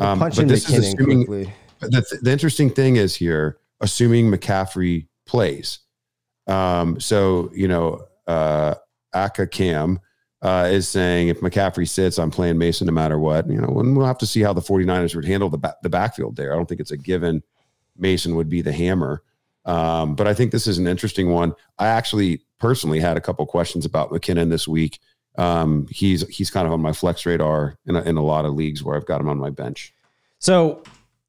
Um, 0.00 0.18
but 0.18 0.34
this 0.34 0.66
McKinnon 0.66 0.78
is 0.78 0.94
assuming. 0.94 1.52
The, 1.80 2.18
the 2.22 2.32
interesting 2.32 2.70
thing 2.70 2.96
is 2.96 3.14
here, 3.14 3.58
assuming 3.80 4.30
McCaffrey 4.30 5.06
plays. 5.26 5.80
Um, 6.46 6.98
so, 6.98 7.50
you 7.54 7.68
know, 7.68 8.04
uh, 8.26 8.74
Aka 9.14 9.46
Cam 9.46 10.00
uh, 10.42 10.68
is 10.70 10.88
saying 10.88 11.28
if 11.28 11.40
McCaffrey 11.40 11.88
sits, 11.88 12.18
I'm 12.18 12.30
playing 12.30 12.58
Mason 12.58 12.86
no 12.86 12.92
matter 12.92 13.18
what. 13.18 13.48
You 13.48 13.60
know, 13.60 13.80
and 13.80 13.96
we'll 13.96 14.06
have 14.06 14.18
to 14.18 14.26
see 14.26 14.40
how 14.40 14.52
the 14.52 14.60
49ers 14.60 15.14
would 15.14 15.24
handle 15.24 15.50
the, 15.50 15.74
the 15.82 15.88
backfield 15.88 16.36
there. 16.36 16.52
I 16.52 16.56
don't 16.56 16.66
think 16.66 16.80
it's 16.80 16.90
a 16.90 16.96
given 16.96 17.42
Mason 17.96 18.34
would 18.36 18.48
be 18.48 18.62
the 18.62 18.72
hammer. 18.72 19.22
Um, 19.68 20.14
but 20.14 20.26
I 20.26 20.32
think 20.32 20.50
this 20.50 20.66
is 20.66 20.78
an 20.78 20.86
interesting 20.86 21.28
one. 21.28 21.54
I 21.78 21.88
actually 21.88 22.40
personally 22.58 23.00
had 23.00 23.18
a 23.18 23.20
couple 23.20 23.44
questions 23.46 23.84
about 23.84 24.10
McKinnon 24.10 24.48
this 24.48 24.66
week. 24.66 24.98
Um, 25.36 25.86
he's 25.90 26.26
he's 26.28 26.50
kind 26.50 26.66
of 26.66 26.72
on 26.72 26.80
my 26.80 26.92
flex 26.92 27.24
radar 27.26 27.78
in 27.86 27.94
a, 27.94 28.02
in 28.02 28.16
a 28.16 28.24
lot 28.24 28.46
of 28.46 28.54
leagues 28.54 28.82
where 28.82 28.96
I've 28.96 29.06
got 29.06 29.20
him 29.20 29.28
on 29.28 29.38
my 29.38 29.50
bench. 29.50 29.92
So, 30.38 30.82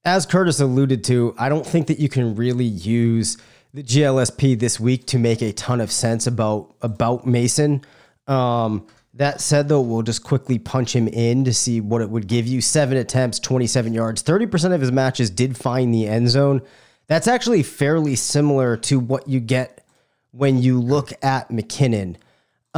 as 0.06 0.26
Curtis 0.26 0.62
alluded 0.62 1.04
to, 1.06 1.36
I 1.38 1.50
don't 1.50 1.66
think 1.66 1.88
that 1.88 2.00
you 2.00 2.08
can 2.08 2.34
really 2.34 2.66
use 2.66 3.38
the 3.74 3.84
GLSP 3.84 4.58
this 4.58 4.80
week 4.80 5.06
to 5.08 5.20
make 5.20 5.42
a 5.42 5.52
ton 5.52 5.82
of 5.82 5.92
sense 5.92 6.26
about 6.26 6.74
about 6.82 7.28
Mason. 7.28 7.84
Um, 8.26 8.88
that 9.16 9.42
said, 9.42 9.68
though, 9.68 9.82
we'll 9.82 10.04
just 10.04 10.24
quickly 10.24 10.60
punch 10.60 10.96
him 10.96 11.10
in 11.10 11.44
to 11.44 11.54
see 11.54 11.82
what 11.82 12.02
it 12.02 12.10
would 12.10 12.28
give 12.28 12.48
you. 12.48 12.62
Seven 12.62 12.98
attempts, 12.98 13.38
27 13.40 13.94
yards, 13.94 14.24
30% 14.24 14.74
of 14.74 14.80
his 14.80 14.92
matches 14.94 15.30
did 15.30 15.58
find 15.58 15.94
the 15.94 16.08
end 16.08 16.30
zone. 16.30 16.62
That's 17.10 17.28
actually 17.28 17.64
fairly 17.64 18.16
similar 18.16 18.78
to 18.78 19.00
what 19.00 19.28
you 19.28 19.40
get 19.40 19.84
when 20.32 20.62
you 20.62 20.80
look 20.80 21.12
at 21.24 21.50
McKinnon. 21.50 22.18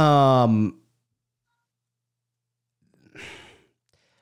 Um, 0.02 0.80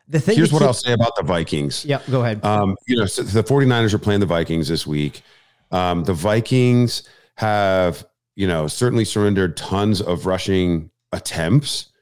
the 0.09 0.19
thing 0.19 0.37
Here's 0.37 0.53
what 0.53 0.63
I'll 0.63 0.75
say 0.75 0.93
about 0.93 1.15
the 1.15 1.23
Vikings. 1.23 1.85
Yeah, 1.85 2.03
go 2.11 2.23
ahead. 2.23 2.45
Um, 2.45 2.77
you 2.89 2.97
know, 2.97 3.07
so 3.07 3.23
the 3.23 3.45
49ers 3.45 3.95
are 3.95 3.99
playing 3.99 4.19
the 4.19 4.27
Vikings 4.27 4.67
this 4.67 4.85
week. 4.85 5.23
Um, 5.71 6.03
the 6.03 6.13
Vikings 6.13 7.05
have, 7.37 8.05
you 8.35 8.49
know, 8.49 8.67
certainly 8.67 9.05
surrendered 9.05 9.57
tons 9.57 10.03
of 10.03 10.27
rushing 10.27 10.91
attempts. 11.13 11.93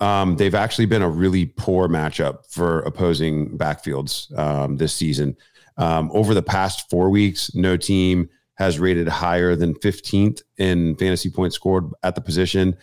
Um, 0.00 0.36
they've 0.36 0.54
actually 0.54 0.84
been 0.84 1.00
a 1.00 1.08
really 1.08 1.46
poor 1.46 1.88
matchup 1.88 2.44
for 2.46 2.80
opposing 2.80 3.56
backfields 3.56 4.36
um, 4.38 4.76
this 4.76 4.92
season. 4.92 5.34
Um, 5.76 6.10
over 6.12 6.34
the 6.34 6.42
past 6.42 6.88
four 6.88 7.10
weeks, 7.10 7.54
no 7.54 7.76
team 7.76 8.28
has 8.54 8.78
rated 8.78 9.08
higher 9.08 9.56
than 9.56 9.74
15th 9.74 10.42
in 10.58 10.96
fantasy 10.96 11.30
points 11.30 11.56
scored 11.56 11.90
at 12.02 12.14
the 12.14 12.20
position. 12.20 12.76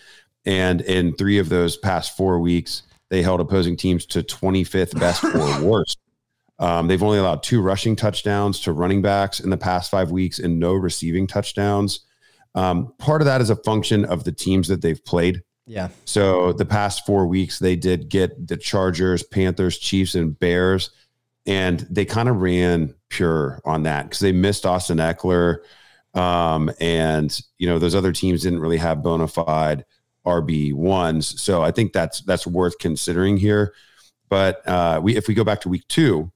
And 0.45 0.82
in 0.82 1.15
three 1.15 1.38
of 1.38 1.49
those 1.49 1.77
past 1.77 2.17
four 2.17 2.39
weeks, 2.39 2.84
they 3.10 3.21
held 3.21 3.39
opposing 3.39 3.77
teams 3.77 4.06
to 4.08 4.23
25th 4.23 4.99
best 4.99 5.23
or 5.23 5.62
worst. 5.65 5.97
Um, 6.60 6.88
they've 6.88 7.01
only 7.01 7.17
allowed 7.17 7.43
two 7.43 7.62
rushing 7.62 7.95
touchdowns 7.95 8.60
to 8.62 8.71
running 8.71 9.01
backs 9.01 9.39
in 9.39 9.49
the 9.49 9.58
past 9.58 9.89
five 9.89 10.12
weeks 10.12 10.39
and 10.39 10.60
no 10.60 10.73
receiving 10.73 11.25
touchdowns. 11.25 12.01
Um, 12.54 12.93
part 12.99 13.21
of 13.21 13.25
that 13.25 13.41
is 13.41 13.49
a 13.49 13.56
function 13.56 14.06
of 14.06 14.25
the 14.25 14.32
teams 14.32 14.67
that 14.67 14.82
they've 14.82 15.04
played. 15.04 15.41
Yeah. 15.65 15.89
So 16.06 16.54
the 16.54 16.65
past 16.65 17.06
four 17.06 17.25
weeks, 17.27 17.60
they 17.60 17.75
did 17.75 18.10
get 18.10 18.47
the 18.47 18.58
Chargers, 18.58 19.23
Panthers, 19.23 19.77
Chiefs, 19.77 20.15
and 20.15 20.38
Bears 20.38 20.89
and 21.45 21.80
they 21.89 22.06
kind 22.06 22.30
of 22.30 22.41
ran 22.41 22.93
pure 23.10 23.62
on 23.65 23.84
that 23.84 24.04
because 24.04 24.19
they 24.19 24.32
missed 24.32 24.65
Austin 24.65 24.97
Ekeler, 24.97 25.58
um, 26.13 26.71
and 26.80 27.39
you 27.58 27.67
know 27.67 27.80
those 27.80 27.95
other 27.95 28.12
teams 28.12 28.43
didn't 28.43 28.60
really 28.60 28.77
have 28.77 29.04
bona 29.04 29.27
fide 29.27 29.86
RB 30.25 30.73
ones. 30.73 31.41
So 31.41 31.63
I 31.63 31.71
think 31.71 31.93
that's 31.93 32.21
that's 32.21 32.45
worth 32.45 32.77
considering 32.80 33.38
here. 33.38 33.73
But 34.30 34.67
uh, 34.67 34.99
we 35.04 35.15
if 35.15 35.27
we 35.27 35.34
go 35.34 35.43
back 35.43 35.62
to 35.62 35.69
week 35.69 35.88
two, 35.88 36.32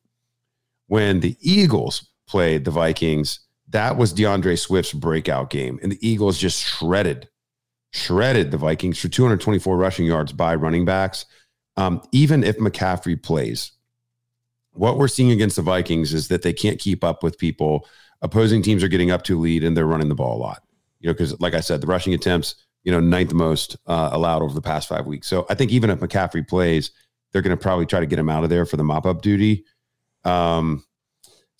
when 0.87 1.19
the 1.19 1.37
Eagles 1.39 2.09
played 2.27 2.65
the 2.65 2.71
Vikings, 2.71 3.39
that 3.69 3.97
was 3.97 4.13
D'Andre 4.13 4.55
Swift's 4.55 4.93
breakout 4.93 5.49
game, 5.49 5.79
and 5.81 5.91
the 5.91 6.07
Eagles 6.07 6.37
just 6.37 6.61
shredded, 6.61 7.29
shredded 7.91 8.51
the 8.51 8.57
Vikings 8.57 8.99
for 8.99 9.07
224 9.07 9.77
rushing 9.77 10.05
yards 10.05 10.33
by 10.33 10.55
running 10.55 10.85
backs. 10.85 11.25
Um, 11.77 12.01
even 12.11 12.43
if 12.43 12.57
McCaffrey 12.57 13.21
plays, 13.21 13.71
what 14.75 14.97
we're 14.97 15.07
seeing 15.07 15.31
against 15.31 15.55
the 15.55 15.61
Vikings 15.61 16.13
is 16.13 16.27
that 16.27 16.41
they 16.41 16.53
can't 16.53 16.79
keep 16.79 17.03
up 17.03 17.23
with 17.23 17.37
people. 17.37 17.87
Opposing 18.21 18.61
teams 18.61 18.83
are 18.83 18.87
getting 18.87 19.11
up 19.11 19.23
to 19.23 19.39
lead 19.39 19.63
and 19.63 19.75
they're 19.75 19.85
running 19.85 20.09
the 20.09 20.15
ball 20.15 20.37
a 20.37 20.41
lot. 20.41 20.63
You 20.99 21.07
know, 21.07 21.13
because 21.13 21.39
like 21.39 21.53
I 21.53 21.59
said, 21.59 21.81
the 21.81 21.87
rushing 21.87 22.13
attempts, 22.13 22.55
you 22.83 22.91
know, 22.91 22.99
ninth 22.99 23.33
most 23.33 23.77
uh, 23.87 24.09
allowed 24.11 24.41
over 24.41 24.53
the 24.53 24.61
past 24.61 24.87
five 24.87 25.05
weeks. 25.05 25.27
So 25.27 25.45
I 25.49 25.55
think 25.55 25.71
even 25.71 25.89
if 25.89 25.99
McCaffrey 25.99 26.47
plays, 26.47 26.91
they're 27.31 27.41
going 27.41 27.55
to 27.55 27.61
probably 27.61 27.85
try 27.85 27.99
to 27.99 28.05
get 28.05 28.19
him 28.19 28.29
out 28.29 28.43
of 28.43 28.49
there 28.49 28.65
for 28.65 28.77
the 28.77 28.83
mop 28.83 29.05
up 29.05 29.21
duty. 29.21 29.65
Um, 30.23 30.85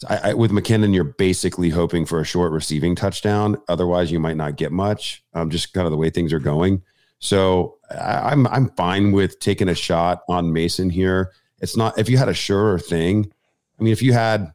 I, 0.09 0.17
I, 0.29 0.33
with 0.33 0.51
McKinnon, 0.51 0.93
you're 0.93 1.03
basically 1.03 1.69
hoping 1.69 2.05
for 2.05 2.19
a 2.19 2.25
short 2.25 2.51
receiving 2.51 2.95
touchdown. 2.95 3.57
Otherwise, 3.67 4.11
you 4.11 4.19
might 4.19 4.37
not 4.37 4.57
get 4.57 4.71
much. 4.71 5.23
Um, 5.33 5.49
just 5.49 5.73
kind 5.73 5.85
of 5.85 5.91
the 5.91 5.97
way 5.97 6.09
things 6.09 6.33
are 6.33 6.39
going. 6.39 6.81
So 7.19 7.77
I, 7.89 8.31
I'm 8.31 8.45
I'm 8.47 8.69
fine 8.71 9.11
with 9.11 9.39
taking 9.39 9.69
a 9.69 9.75
shot 9.75 10.23
on 10.27 10.51
Mason 10.51 10.89
here 10.89 11.31
it's 11.65 11.75
not 11.75 11.97
if 11.97 12.09
you 12.09 12.17
had 12.17 12.29
a 12.29 12.33
surer 12.33 12.77
thing. 12.77 13.31
I 13.79 13.83
mean, 13.83 13.91
if 13.91 14.03
you 14.03 14.13
had, 14.13 14.53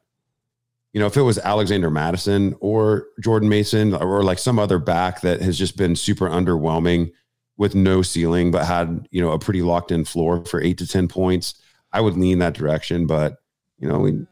you 0.93 1.01
know, 1.01 1.07
if 1.07 1.17
it 1.17 1.23
was 1.23 1.39
Alexander 1.39 1.91
Mattison 1.91 2.55
or 2.61 3.09
Jordan 3.21 3.49
Mason 3.49 3.95
or 3.95 4.23
like 4.23 4.39
some 4.39 4.61
other 4.61 4.79
back 4.79 5.23
that 5.23 5.43
has 5.43 5.59
just 5.59 5.77
been 5.77 5.97
super 5.97 6.29
underwhelming 6.29 7.11
with 7.57 7.75
no 7.75 8.01
ceiling, 8.01 8.53
but 8.53 8.65
had, 8.65 9.09
you 9.11 9.21
know, 9.21 9.33
a 9.33 9.41
pretty 9.41 9.61
locked 9.61 9.91
in 9.91 10.05
floor 10.05 10.45
for 10.45 10.63
eight 10.63 10.79
to 10.79 10.87
10 10.87 11.09
points, 11.09 11.61
I 11.93 12.01
would 12.01 12.17
lean 12.17 12.39
that 12.39 12.55
direction. 12.55 13.09
But, 13.09 13.39
you 13.81 13.89
know, 13.89 13.99
we, 13.99 14.25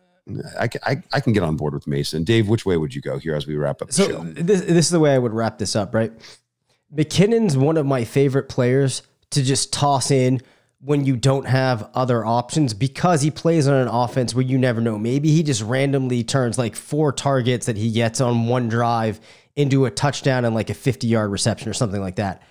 I, 0.58 0.68
I, 0.86 1.02
I 1.12 1.20
can 1.20 1.32
get 1.32 1.42
on 1.42 1.56
board 1.56 1.74
with 1.74 1.88
Mason. 1.88 2.22
Dave, 2.22 2.48
which 2.48 2.64
way 2.64 2.76
would 2.76 2.94
you 2.94 3.02
go 3.02 3.18
here 3.18 3.34
as 3.34 3.44
we 3.44 3.56
wrap 3.56 3.82
up 3.82 3.88
the 3.88 3.94
so 3.94 4.08
show? 4.08 4.22
This, 4.22 4.60
this 4.60 4.86
is 4.86 4.90
the 4.90 5.00
way 5.00 5.14
I 5.14 5.18
would 5.18 5.34
wrap 5.34 5.58
this 5.58 5.74
up, 5.74 5.94
right? 5.94 6.12
McKinnon's 6.94 7.56
one 7.56 7.76
of 7.76 7.86
my 7.86 8.04
favorite 8.04 8.48
players 8.48 9.02
to 9.30 9.42
just 9.42 9.72
toss 9.72 10.12
in 10.12 10.40
when 10.80 11.04
you 11.04 11.16
don't 11.16 11.46
have 11.46 11.90
other 11.94 12.24
options 12.24 12.72
because 12.72 13.22
he 13.22 13.30
plays 13.30 13.66
on 13.66 13.74
an 13.74 13.88
offense 13.88 14.34
where 14.34 14.44
you 14.44 14.56
never 14.56 14.80
know. 14.80 14.96
Maybe 14.96 15.32
he 15.32 15.42
just 15.42 15.62
randomly 15.62 16.22
turns 16.22 16.56
like 16.56 16.76
four 16.76 17.12
targets 17.12 17.66
that 17.66 17.76
he 17.76 17.90
gets 17.90 18.20
on 18.20 18.46
one 18.46 18.68
drive 18.68 19.20
into 19.56 19.86
a 19.86 19.90
touchdown 19.90 20.44
and 20.44 20.54
like 20.54 20.70
a 20.70 20.74
50 20.74 21.06
yard 21.08 21.32
reception 21.32 21.68
or 21.68 21.72
something 21.72 22.00
like 22.00 22.16
that. 22.16 22.42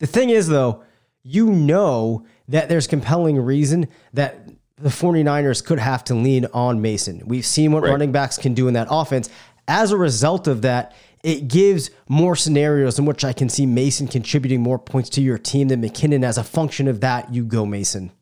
The 0.00 0.06
thing 0.06 0.30
is, 0.30 0.48
though, 0.48 0.82
you 1.22 1.52
know 1.52 2.26
that 2.48 2.68
there's 2.68 2.86
compelling 2.86 3.38
reason 3.38 3.88
that 4.12 4.48
the 4.76 4.88
49ers 4.88 5.64
could 5.64 5.78
have 5.78 6.02
to 6.04 6.14
lean 6.14 6.46
on 6.46 6.80
Mason. 6.80 7.22
We've 7.26 7.46
seen 7.46 7.72
what 7.72 7.82
right. 7.82 7.90
running 7.90 8.12
backs 8.12 8.38
can 8.38 8.54
do 8.54 8.68
in 8.68 8.74
that 8.74 8.88
offense. 8.90 9.28
As 9.66 9.92
a 9.92 9.96
result 9.96 10.48
of 10.48 10.62
that, 10.62 10.94
it 11.22 11.48
gives 11.48 11.90
more 12.08 12.36
scenarios 12.36 12.98
in 12.98 13.04
which 13.04 13.24
I 13.24 13.32
can 13.32 13.48
see 13.48 13.66
Mason 13.66 14.06
contributing 14.06 14.60
more 14.60 14.78
points 14.78 15.08
to 15.10 15.20
your 15.20 15.38
team 15.38 15.68
than 15.68 15.82
McKinnon. 15.82 16.24
As 16.24 16.38
a 16.38 16.44
function 16.44 16.88
of 16.88 17.00
that, 17.00 17.32
you 17.32 17.44
go 17.44 17.66
Mason. 17.66 18.12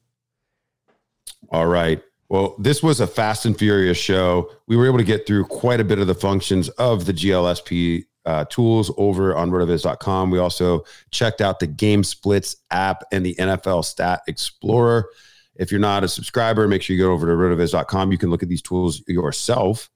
All 1.50 1.66
right. 1.66 2.02
Well, 2.28 2.56
this 2.58 2.82
was 2.82 3.00
a 3.00 3.06
fast 3.06 3.46
and 3.46 3.56
furious 3.56 3.98
show. 3.98 4.50
We 4.66 4.76
were 4.76 4.86
able 4.86 4.98
to 4.98 5.04
get 5.04 5.26
through 5.26 5.44
quite 5.44 5.80
a 5.80 5.84
bit 5.84 5.98
of 5.98 6.06
the 6.06 6.14
functions 6.14 6.68
of 6.70 7.06
the 7.06 7.12
GLSP 7.12 8.04
uh, 8.24 8.44
tools 8.46 8.90
over 8.96 9.36
on 9.36 9.50
rotoviz.com. 9.50 10.30
We 10.30 10.38
also 10.38 10.84
checked 11.12 11.40
out 11.40 11.60
the 11.60 11.68
Game 11.68 12.02
Splits 12.02 12.56
app 12.72 13.04
and 13.12 13.24
the 13.24 13.36
NFL 13.36 13.84
Stat 13.84 14.22
Explorer. 14.26 15.08
If 15.54 15.70
you're 15.70 15.80
not 15.80 16.04
a 16.04 16.08
subscriber, 16.08 16.66
make 16.66 16.82
sure 16.82 16.96
you 16.96 17.02
go 17.02 17.12
over 17.12 17.26
to 17.26 17.32
rotoviz.com. 17.32 18.10
You 18.10 18.18
can 18.18 18.30
look 18.30 18.42
at 18.42 18.48
these 18.48 18.62
tools 18.62 19.02
yourself. 19.06 19.88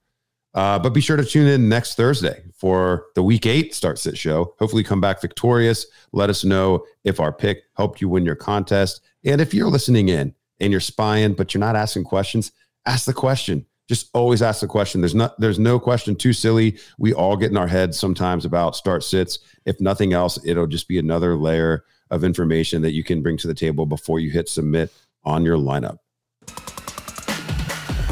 Uh, 0.55 0.79
but 0.79 0.91
be 0.91 1.01
sure 1.01 1.17
to 1.17 1.25
tune 1.25 1.47
in 1.47 1.69
next 1.69 1.95
Thursday 1.95 2.43
for 2.55 3.07
the 3.15 3.23
week 3.23 3.47
eight 3.47 3.75
start 3.75 3.99
sit 3.99 4.19
show. 4.19 4.55
Hopefully, 4.59 4.83
come 4.83 5.01
back 5.01 5.21
victorious. 5.21 5.87
Let 6.13 6.31
us 6.31 6.45
know 6.45 6.85
if 7.05 7.21
our 7.21 7.33
pick 7.33 7.63
helped 7.77 8.01
you 8.01 8.09
win 8.09 8.25
your 8.25 8.35
contest. 8.35 9.01
And 9.25 9.41
if 9.41 9.55
you're 9.55 9.69
listening 9.69 10.09
in 10.09 10.35
and 10.59 10.73
you're 10.73 10.81
spying, 10.81 11.35
but 11.35 11.55
you're 11.55 11.61
not 11.61 11.77
asking 11.77 12.05
questions, 12.05 12.53
ask 12.87 13.05
the 13.07 13.13
question. 13.13 13.65
Just 13.89 14.11
always 14.13 14.43
ask 14.43 14.61
the 14.61 14.67
question. 14.67 15.01
There's 15.01 15.15
not 15.15 15.39
there's 15.41 15.59
no 15.59 15.79
question 15.79 16.17
too 16.17 16.33
silly. 16.33 16.79
We 16.99 17.13
all 17.13 17.37
get 17.37 17.51
in 17.51 17.57
our 17.57 17.67
heads 17.67 17.99
sometimes 17.99 18.45
about 18.45 18.77
start 18.77 19.05
sits. 19.05 19.41
If 19.67 19.81
nothing 19.81 20.13
else, 20.13 20.39
it'll 20.45 20.67
just 20.67 20.89
be 20.89 20.99
another 20.99 21.37
layer 21.37 21.85
of 22.11 22.25
information 22.25 22.83
that 22.83 22.93
you 22.93 23.05
can 23.05 23.23
bring 23.23 23.37
to 23.39 23.47
the 23.47 23.55
table 23.55 23.87
before 23.87 24.19
you 24.21 24.31
hit 24.31 24.49
submit 24.49 24.93
on 25.25 25.45
your 25.45 25.57
lineup. 25.57 25.99